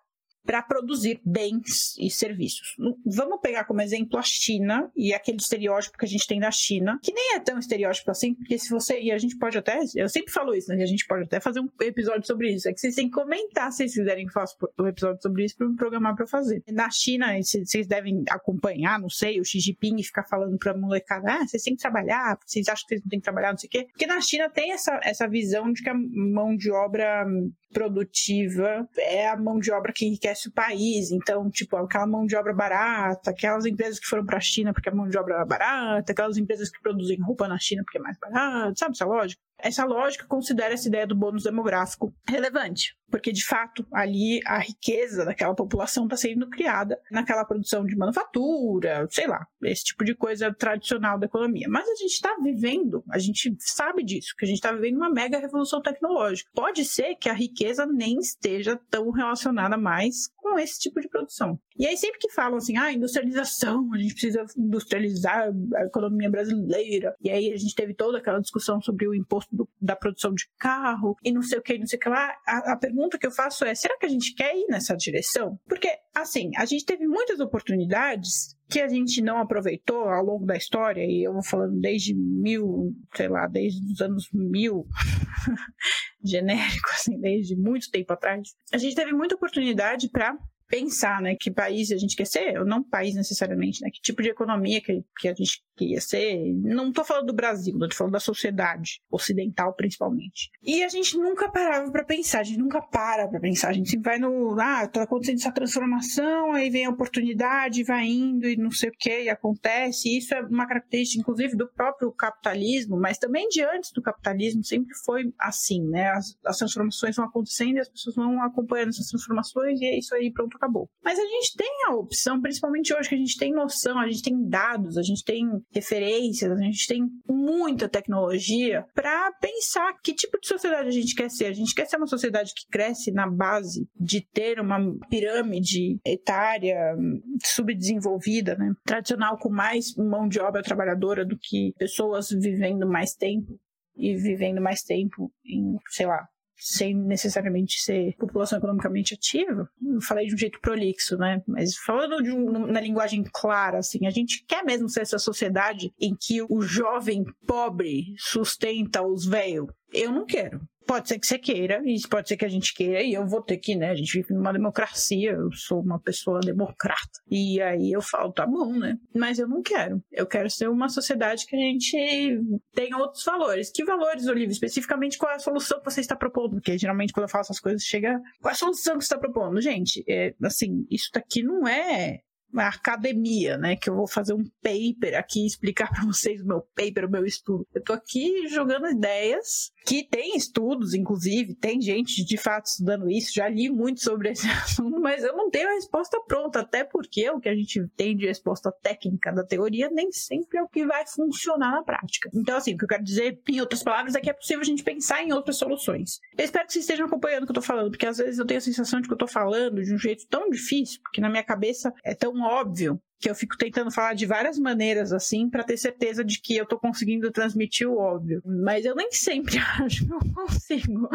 para 0.45 0.61
produzir 0.61 1.21
bens 1.25 1.95
e 1.97 2.09
serviços. 2.09 2.75
Vamos 3.05 3.39
pegar 3.41 3.65
como 3.65 3.81
exemplo 3.81 4.17
a 4.17 4.23
China 4.23 4.91
e 4.95 5.13
aquele 5.13 5.37
estereótipo 5.37 5.97
que 5.97 6.05
a 6.05 6.07
gente 6.07 6.27
tem 6.27 6.39
da 6.39 6.51
China, 6.51 6.99
que 7.01 7.13
nem 7.13 7.35
é 7.35 7.39
tão 7.39 7.59
estereótipo 7.59 8.11
assim, 8.11 8.33
porque 8.33 8.57
se 8.57 8.69
você. 8.69 8.99
E 8.99 9.11
a 9.11 9.17
gente 9.17 9.37
pode 9.37 9.57
até. 9.57 9.79
Eu 9.95 10.09
sempre 10.09 10.31
falo 10.31 10.53
isso, 10.53 10.69
né? 10.69 10.81
A 10.81 10.87
gente 10.87 11.05
pode 11.05 11.23
até 11.23 11.39
fazer 11.39 11.59
um 11.59 11.69
episódio 11.81 12.25
sobre 12.25 12.51
isso. 12.53 12.67
É 12.67 12.73
que 12.73 12.79
vocês 12.79 12.95
têm 12.95 13.07
que 13.07 13.13
comentar 13.13 13.71
se 13.71 13.77
vocês 13.77 13.93
quiserem 13.93 14.25
que 14.25 14.33
faça 14.33 14.55
um 14.79 14.87
episódio 14.87 15.21
sobre 15.21 15.45
isso 15.45 15.57
para 15.57 15.67
me 15.67 15.75
programar 15.75 16.15
para 16.15 16.27
fazer. 16.27 16.63
Na 16.69 16.89
China, 16.89 17.27
vocês 17.41 17.87
devem 17.87 18.23
acompanhar, 18.29 18.99
não 18.99 19.09
sei, 19.09 19.39
o 19.39 19.45
Xi 19.45 19.59
Jinping 19.59 20.01
ficar 20.03 20.23
falando 20.23 20.57
para 20.57 20.75
molecada, 20.75 21.33
ah, 21.33 21.47
vocês 21.47 21.63
têm 21.63 21.75
que 21.75 21.81
trabalhar, 21.81 22.37
vocês 22.45 22.67
acham 22.67 22.83
que 22.83 22.95
vocês 22.95 23.01
não 23.03 23.09
têm 23.09 23.19
que 23.19 23.23
trabalhar, 23.23 23.51
não 23.51 23.57
sei 23.57 23.67
o 23.67 23.71
quê. 23.71 23.87
Porque 23.91 24.07
na 24.07 24.21
China 24.21 24.49
tem 24.49 24.71
essa, 24.71 24.99
essa 25.03 25.27
visão 25.27 25.71
de 25.71 25.81
que 25.81 25.89
a 25.89 25.93
mão 25.93 26.55
de 26.55 26.71
obra 26.71 27.25
produtiva 27.71 28.87
é 28.97 29.27
a 29.27 29.37
mão 29.37 29.59
de 29.59 29.71
obra 29.71 29.93
que 29.93 30.05
enriquece 30.05 30.30
enriquece 30.31 30.49
o 30.49 30.51
país. 30.51 31.11
Então, 31.11 31.49
tipo, 31.49 31.75
aquela 31.77 32.07
mão 32.07 32.25
de 32.25 32.35
obra 32.35 32.53
barata, 32.53 33.31
aquelas 33.31 33.65
empresas 33.65 33.99
que 33.99 34.07
foram 34.07 34.25
para 34.25 34.37
a 34.37 34.41
China 34.41 34.73
porque 34.73 34.89
a 34.89 34.95
mão 34.95 35.07
de 35.07 35.17
obra 35.17 35.35
era 35.35 35.45
barata, 35.45 36.11
aquelas 36.11 36.37
empresas 36.37 36.69
que 36.69 36.81
produzem 36.81 37.19
roupa 37.21 37.47
na 37.47 37.57
China 37.59 37.83
porque 37.83 37.97
é 37.97 38.01
mais 38.01 38.17
barato, 38.17 38.77
sabe 38.77 38.93
essa 38.95 39.05
lógica? 39.05 39.41
Essa 39.63 39.85
lógica 39.85 40.25
considera 40.25 40.73
essa 40.73 40.87
ideia 40.87 41.07
do 41.07 41.15
bônus 41.15 41.43
demográfico 41.43 42.13
relevante, 42.27 42.95
porque 43.09 43.31
de 43.31 43.45
fato 43.45 43.85
ali 43.93 44.39
a 44.45 44.59
riqueza 44.59 45.25
daquela 45.25 45.53
população 45.53 46.05
está 46.05 46.17
sendo 46.17 46.49
criada 46.49 46.99
naquela 47.11 47.45
produção 47.45 47.85
de 47.85 47.95
manufatura, 47.95 49.07
sei 49.09 49.27
lá, 49.27 49.45
esse 49.63 49.85
tipo 49.85 50.03
de 50.03 50.15
coisa 50.15 50.53
tradicional 50.53 51.19
da 51.19 51.25
economia. 51.25 51.67
Mas 51.69 51.87
a 51.87 51.95
gente 51.95 52.13
está 52.13 52.35
vivendo, 52.41 53.03
a 53.11 53.19
gente 53.19 53.55
sabe 53.59 54.03
disso, 54.03 54.33
que 54.37 54.45
a 54.45 54.47
gente 54.47 54.57
está 54.57 54.71
vivendo 54.71 54.97
uma 54.97 55.11
mega 55.11 55.37
revolução 55.37 55.81
tecnológica. 55.81 56.49
Pode 56.53 56.85
ser 56.85 57.15
que 57.15 57.29
a 57.29 57.33
riqueza 57.33 57.85
nem 57.85 58.17
esteja 58.19 58.79
tão 58.89 59.11
relacionada 59.11 59.77
mais 59.77 60.29
com 60.37 60.57
esse 60.57 60.79
tipo 60.79 60.99
de 60.99 61.07
produção. 61.07 61.59
E 61.77 61.87
aí 61.87 61.95
sempre 61.95 62.19
que 62.19 62.31
falam 62.31 62.57
assim, 62.57 62.77
ah, 62.77 62.91
industrialização, 62.91 63.93
a 63.93 63.97
gente 63.97 64.13
precisa 64.13 64.45
industrializar 64.57 65.51
a 65.75 65.85
economia 65.85 66.29
brasileira, 66.29 67.15
e 67.21 67.29
aí 67.29 67.51
a 67.53 67.57
gente 67.57 67.75
teve 67.75 67.93
toda 67.93 68.17
aquela 68.17 68.39
discussão 68.39 68.81
sobre 68.81 69.07
o 69.07 69.15
imposto 69.15 69.50
do, 69.51 69.67
da 69.81 69.95
produção 69.95 70.33
de 70.33 70.45
carro, 70.57 71.15
e 71.23 71.31
não 71.31 71.41
sei 71.41 71.59
o 71.59 71.61
que, 71.61 71.77
não 71.77 71.85
sei 71.85 71.97
o 71.97 71.99
que 71.99 72.09
lá, 72.09 72.33
a, 72.47 72.73
a 72.73 72.77
pergunta 72.77 73.17
que 73.17 73.27
eu 73.27 73.31
faço 73.31 73.65
é, 73.65 73.75
será 73.75 73.97
que 73.97 74.05
a 74.05 74.09
gente 74.09 74.33
quer 74.33 74.55
ir 74.55 74.65
nessa 74.69 74.95
direção? 74.95 75.59
Porque, 75.67 75.89
assim, 76.15 76.51
a 76.55 76.65
gente 76.65 76.85
teve 76.85 77.05
muitas 77.07 77.39
oportunidades 77.39 78.55
que 78.69 78.79
a 78.79 78.87
gente 78.87 79.21
não 79.21 79.37
aproveitou 79.37 80.03
ao 80.07 80.23
longo 80.23 80.45
da 80.45 80.55
história, 80.55 81.01
e 81.01 81.25
eu 81.25 81.33
vou 81.33 81.43
falando 81.43 81.79
desde 81.79 82.15
mil, 82.15 82.95
sei 83.15 83.27
lá, 83.27 83.47
desde 83.47 83.79
os 83.91 83.99
anos 84.01 84.29
mil, 84.33 84.85
genérico, 86.23 86.89
assim, 86.93 87.19
desde 87.19 87.55
muito 87.55 87.89
tempo 87.91 88.13
atrás, 88.13 88.55
a 88.71 88.77
gente 88.77 88.95
teve 88.95 89.11
muita 89.11 89.35
oportunidade 89.35 90.09
para 90.09 90.37
pensar, 90.71 91.21
né, 91.21 91.35
que 91.37 91.51
país 91.51 91.91
a 91.91 91.97
gente 91.97 92.15
quer 92.15 92.25
ser, 92.25 92.57
ou 92.57 92.65
não 92.65 92.81
país 92.81 93.13
necessariamente, 93.13 93.81
né, 93.81 93.89
que 93.91 93.99
tipo 93.99 94.21
de 94.21 94.29
economia 94.29 94.81
que, 94.81 95.03
que 95.19 95.27
a 95.27 95.33
gente 95.33 95.61
queria 95.75 96.01
ser. 96.01 96.53
Não 96.53 96.89
estou 96.89 97.03
falando 97.03 97.27
do 97.27 97.33
Brasil, 97.33 97.73
estou 97.73 97.93
falando 97.93 98.13
da 98.13 98.19
sociedade 98.19 99.01
ocidental 99.09 99.73
principalmente. 99.73 100.49
E 100.63 100.83
a 100.83 100.89
gente 100.89 101.17
nunca 101.17 101.49
parava 101.49 101.91
para 101.91 102.03
pensar, 102.03 102.39
a 102.39 102.43
gente 102.43 102.59
nunca 102.59 102.81
para 102.81 103.27
para 103.27 103.39
pensar, 103.39 103.69
a 103.69 103.73
gente 103.73 103.89
sempre 103.89 104.11
vai 104.11 104.19
no, 104.19 104.59
ah, 104.59 104.87
tá 104.87 105.03
acontecendo 105.03 105.39
essa 105.39 105.51
transformação, 105.51 106.53
aí 106.53 106.69
vem 106.69 106.85
a 106.85 106.89
oportunidade, 106.89 107.83
vai 107.83 108.05
indo 108.05 108.47
e 108.47 108.55
não 108.55 108.71
sei 108.71 108.89
o 108.89 108.93
que, 108.97 109.23
e 109.23 109.29
acontece. 109.29 110.09
E 110.09 110.17
isso 110.17 110.33
é 110.33 110.41
uma 110.41 110.67
característica, 110.67 111.21
inclusive, 111.21 111.55
do 111.55 111.67
próprio 111.67 112.11
capitalismo, 112.11 112.99
mas 112.99 113.17
também 113.17 113.47
de 113.47 113.61
antes 113.63 113.91
do 113.91 114.01
capitalismo, 114.01 114.63
sempre 114.63 114.93
foi 115.05 115.33
assim, 115.39 115.83
né, 115.87 116.09
as, 116.09 116.37
as 116.45 116.57
transformações 116.57 117.15
vão 117.15 117.25
acontecendo 117.25 117.77
e 117.77 117.79
as 117.79 117.89
pessoas 117.89 118.15
vão 118.15 118.41
acompanhando 118.43 118.89
essas 118.89 119.07
transformações 119.07 119.79
e 119.81 119.85
é 119.85 119.97
isso 119.97 120.13
aí, 120.15 120.31
pronto, 120.31 120.55
acabou. 120.55 120.89
Mas 121.03 121.19
a 121.19 121.25
gente 121.25 121.55
tem 121.55 121.85
a 121.87 121.95
opção, 121.95 122.41
principalmente 122.41 122.93
hoje 122.93 123.09
que 123.09 123.15
a 123.15 123.17
gente 123.17 123.37
tem 123.37 123.53
noção, 123.53 123.99
a 123.99 124.07
gente 124.07 124.23
tem 124.23 124.47
dados, 124.47 124.97
a 124.97 125.03
gente 125.03 125.23
tem 125.23 125.47
referências, 125.73 126.51
a 126.51 126.63
gente 126.63 126.87
tem 126.87 127.03
muita 127.27 127.89
tecnologia 127.89 128.85
para 128.93 129.31
pensar 129.33 129.93
que 130.03 130.13
tipo 130.13 130.39
de 130.39 130.47
sociedade 130.47 130.87
a 130.87 130.91
gente 130.91 131.15
quer 131.15 131.29
ser. 131.29 131.45
A 131.45 131.53
gente 131.53 131.73
quer 131.73 131.85
ser 131.85 131.97
uma 131.97 132.07
sociedade 132.07 132.53
que 132.55 132.67
cresce 132.71 133.11
na 133.11 133.29
base 133.29 133.87
de 133.99 134.21
ter 134.21 134.59
uma 134.59 134.79
pirâmide 135.09 135.99
etária 136.05 136.95
subdesenvolvida, 137.43 138.55
né? 138.55 138.73
tradicional, 138.85 139.37
com 139.37 139.49
mais 139.49 139.95
mão 139.95 140.27
de 140.27 140.39
obra 140.39 140.61
trabalhadora 140.61 141.25
do 141.25 141.37
que 141.37 141.73
pessoas 141.77 142.29
vivendo 142.29 142.87
mais 142.87 143.13
tempo 143.13 143.59
e 143.95 144.15
vivendo 144.15 144.61
mais 144.61 144.81
tempo 144.81 145.31
em, 145.45 145.77
sei 145.89 146.05
lá, 146.05 146.27
sem 146.61 146.95
necessariamente 146.95 147.81
ser 147.81 148.15
população 148.17 148.59
economicamente 148.59 149.15
ativa. 149.15 149.67
Eu 149.83 149.99
falei 149.99 150.27
de 150.27 150.35
um 150.35 150.37
jeito 150.37 150.59
prolixo, 150.61 151.17
né? 151.17 151.41
Mas 151.47 151.75
falando 151.75 152.23
um, 152.31 152.67
na 152.67 152.79
linguagem 152.79 153.23
clara, 153.33 153.79
assim, 153.79 154.05
a 154.05 154.11
gente 154.11 154.45
quer 154.47 154.63
mesmo 154.63 154.87
ser 154.87 155.01
essa 155.01 155.17
sociedade 155.17 155.91
em 155.99 156.15
que 156.15 156.41
o 156.43 156.61
jovem 156.61 157.25
pobre 157.47 158.13
sustenta 158.17 159.01
os 159.01 159.25
velhos. 159.25 159.67
Eu 159.91 160.11
não 160.11 160.25
quero. 160.25 160.61
Pode 160.91 161.07
ser 161.07 161.19
que 161.19 161.25
você 161.25 161.39
queira, 161.39 161.81
e 161.85 161.97
pode 162.09 162.27
ser 162.27 162.35
que 162.35 162.43
a 162.43 162.49
gente 162.49 162.73
queira, 162.73 163.01
e 163.01 163.13
eu 163.13 163.25
vou 163.25 163.41
ter 163.41 163.55
que, 163.55 163.77
né? 163.77 163.91
A 163.91 163.95
gente 163.95 164.11
vive 164.11 164.33
numa 164.33 164.51
democracia, 164.51 165.31
eu 165.31 165.49
sou 165.53 165.79
uma 165.79 165.97
pessoa 165.97 166.41
democrata. 166.41 167.17
E 167.29 167.61
aí 167.61 167.93
eu 167.93 168.01
falo, 168.01 168.33
tá 168.33 168.45
bom, 168.45 168.73
né? 168.73 168.97
Mas 169.15 169.39
eu 169.39 169.47
não 169.47 169.61
quero. 169.61 170.03
Eu 170.11 170.27
quero 170.27 170.49
ser 170.49 170.69
uma 170.69 170.89
sociedade 170.89 171.45
que 171.45 171.55
a 171.55 171.59
gente 171.59 172.41
tenha 172.73 172.97
outros 172.97 173.23
valores. 173.23 173.71
Que 173.71 173.85
valores, 173.85 174.27
Olivia? 174.27 174.51
Especificamente 174.51 175.17
qual 175.17 175.31
é 175.31 175.35
a 175.35 175.39
solução 175.39 175.79
que 175.79 175.89
você 175.89 176.01
está 176.01 176.13
propondo? 176.13 176.55
Porque 176.55 176.77
geralmente 176.77 177.13
quando 177.13 177.23
eu 177.23 177.29
falo 177.29 177.43
essas 177.43 177.61
coisas, 177.61 177.83
chega. 177.83 178.19
Qual 178.41 178.49
é 178.49 178.53
a 178.53 178.57
solução 178.57 178.97
que 178.97 179.05
você 179.05 179.13
está 179.13 179.17
propondo? 179.17 179.61
Gente, 179.61 180.03
é, 180.09 180.35
assim, 180.43 180.85
isso 180.91 181.09
daqui 181.13 181.41
não 181.41 181.65
é 181.65 182.19
uma 182.51 182.67
academia, 182.67 183.57
né? 183.57 183.75
Que 183.75 183.89
eu 183.89 183.95
vou 183.95 184.07
fazer 184.07 184.33
um 184.33 184.43
paper 184.61 185.17
aqui, 185.17 185.45
explicar 185.45 185.89
para 185.89 186.05
vocês 186.05 186.41
o 186.41 186.47
meu 186.47 186.61
paper, 186.75 187.05
o 187.05 187.11
meu 187.11 187.25
estudo. 187.25 187.65
Eu 187.73 187.83
tô 187.83 187.93
aqui 187.93 188.47
jogando 188.49 188.87
ideias 188.87 189.71
que 189.85 190.03
tem 190.03 190.35
estudos, 190.35 190.93
inclusive, 190.93 191.55
tem 191.55 191.81
gente 191.81 192.23
de 192.23 192.37
fato 192.37 192.67
estudando 192.67 193.09
isso, 193.09 193.33
já 193.33 193.47
li 193.49 193.69
muito 193.69 194.01
sobre 194.01 194.29
esse 194.29 194.47
assunto, 194.49 194.99
mas 194.99 195.23
eu 195.23 195.35
não 195.35 195.49
tenho 195.49 195.69
a 195.69 195.73
resposta 195.73 196.19
pronta, 196.27 196.59
até 196.59 196.83
porque 196.83 197.29
o 197.29 197.39
que 197.39 197.49
a 197.49 197.55
gente 197.55 197.87
tem 197.95 198.15
de 198.15 198.27
resposta 198.27 198.71
técnica 198.71 199.31
da 199.31 199.43
teoria 199.43 199.89
nem 199.89 200.11
sempre 200.11 200.59
é 200.59 200.63
o 200.63 200.67
que 200.67 200.85
vai 200.85 201.05
funcionar 201.07 201.71
na 201.71 201.83
prática. 201.83 202.29
Então, 202.33 202.57
assim, 202.57 202.73
o 202.73 202.77
que 202.77 202.83
eu 202.83 202.89
quero 202.89 203.03
dizer, 203.03 203.39
em 203.49 203.59
outras 203.59 203.83
palavras, 203.83 204.15
é 204.15 204.21
que 204.21 204.29
é 204.29 204.33
possível 204.33 204.61
a 204.61 204.65
gente 204.65 204.83
pensar 204.83 205.23
em 205.23 205.33
outras 205.33 205.57
soluções. 205.57 206.19
Eu 206.37 206.45
espero 206.45 206.65
que 206.67 206.73
vocês 206.73 206.85
estejam 206.85 207.07
acompanhando 207.07 207.43
o 207.43 207.45
que 207.45 207.51
eu 207.51 207.55
tô 207.55 207.61
falando, 207.61 207.89
porque 207.89 208.05
às 208.05 208.17
vezes 208.17 208.37
eu 208.37 208.45
tenho 208.45 208.59
a 208.59 208.61
sensação 208.61 209.01
de 209.01 209.07
que 209.07 209.13
eu 209.13 209.17
tô 209.17 209.27
falando 209.27 209.81
de 209.83 209.93
um 209.93 209.97
jeito 209.97 210.27
tão 210.27 210.49
difícil, 210.49 211.01
porque 211.01 211.21
na 211.21 211.29
minha 211.29 211.43
cabeça 211.43 211.93
é 212.03 212.13
óbvio 212.43 213.01
que 213.19 213.29
eu 213.29 213.35
fico 213.35 213.55
tentando 213.55 213.91
falar 213.91 214.15
de 214.15 214.25
várias 214.25 214.57
maneiras 214.57 215.13
assim 215.13 215.47
para 215.47 215.63
ter 215.63 215.77
certeza 215.77 216.25
de 216.25 216.41
que 216.41 216.57
eu 216.57 216.65
tô 216.65 216.79
conseguindo 216.79 217.31
transmitir 217.31 217.87
o 217.87 217.97
óbvio. 217.97 218.41
Mas 218.43 218.83
eu 218.83 218.95
nem 218.95 219.11
sempre 219.11 219.57
acho 219.79 220.05
que 220.05 220.13
eu 220.13 220.19
consigo. 220.33 221.07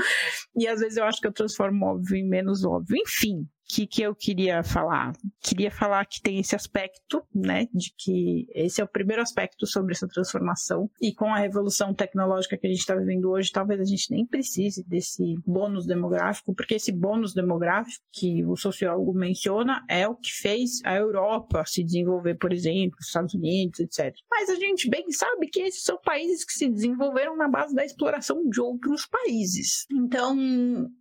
E 0.56 0.68
às 0.68 0.80
vezes 0.80 0.96
eu 0.96 1.04
acho 1.04 1.20
que 1.20 1.26
eu 1.26 1.32
transformo 1.32 1.84
o 1.84 1.88
óbvio 1.88 2.16
em 2.16 2.26
menos 2.26 2.64
óbvio. 2.64 2.96
Enfim, 2.96 3.46
que, 3.66 3.86
que 3.86 4.02
eu 4.02 4.14
queria 4.14 4.62
falar? 4.62 5.12
Queria 5.40 5.70
falar 5.70 6.04
que 6.06 6.20
tem 6.20 6.38
esse 6.38 6.54
aspecto, 6.54 7.22
né, 7.34 7.66
de 7.72 7.92
que 7.96 8.46
esse 8.54 8.80
é 8.80 8.84
o 8.84 8.88
primeiro 8.88 9.22
aspecto 9.22 9.66
sobre 9.66 9.92
essa 9.92 10.06
transformação, 10.06 10.90
e 11.00 11.12
com 11.12 11.32
a 11.32 11.38
revolução 11.38 11.92
tecnológica 11.94 12.56
que 12.56 12.66
a 12.66 12.70
gente 12.70 12.80
está 12.80 12.94
vivendo 12.94 13.30
hoje, 13.30 13.50
talvez 13.50 13.80
a 13.80 13.84
gente 13.84 14.10
nem 14.10 14.26
precise 14.26 14.84
desse 14.86 15.34
bônus 15.46 15.86
demográfico, 15.86 16.54
porque 16.54 16.74
esse 16.74 16.92
bônus 16.92 17.34
demográfico 17.34 18.04
que 18.12 18.44
o 18.44 18.56
sociólogo 18.56 19.12
menciona 19.12 19.84
é 19.88 20.06
o 20.06 20.14
que 20.14 20.32
fez 20.32 20.80
a 20.84 20.94
Europa 20.94 21.64
se 21.66 21.82
desenvolver, 21.82 22.36
por 22.36 22.52
exemplo, 22.52 22.96
os 23.00 23.06
Estados 23.06 23.34
Unidos, 23.34 23.80
etc. 23.80 24.14
Mas 24.30 24.48
a 24.50 24.54
gente 24.54 24.88
bem 24.88 25.10
sabe 25.10 25.48
que 25.48 25.60
esses 25.60 25.82
são 25.82 25.98
países 26.04 26.44
que 26.44 26.52
se 26.52 26.68
desenvolveram 26.68 27.36
na 27.36 27.48
base 27.48 27.74
da 27.74 27.84
exploração 27.84 28.48
de 28.48 28.60
outros 28.60 29.06
países. 29.06 29.86
Então, 29.92 30.34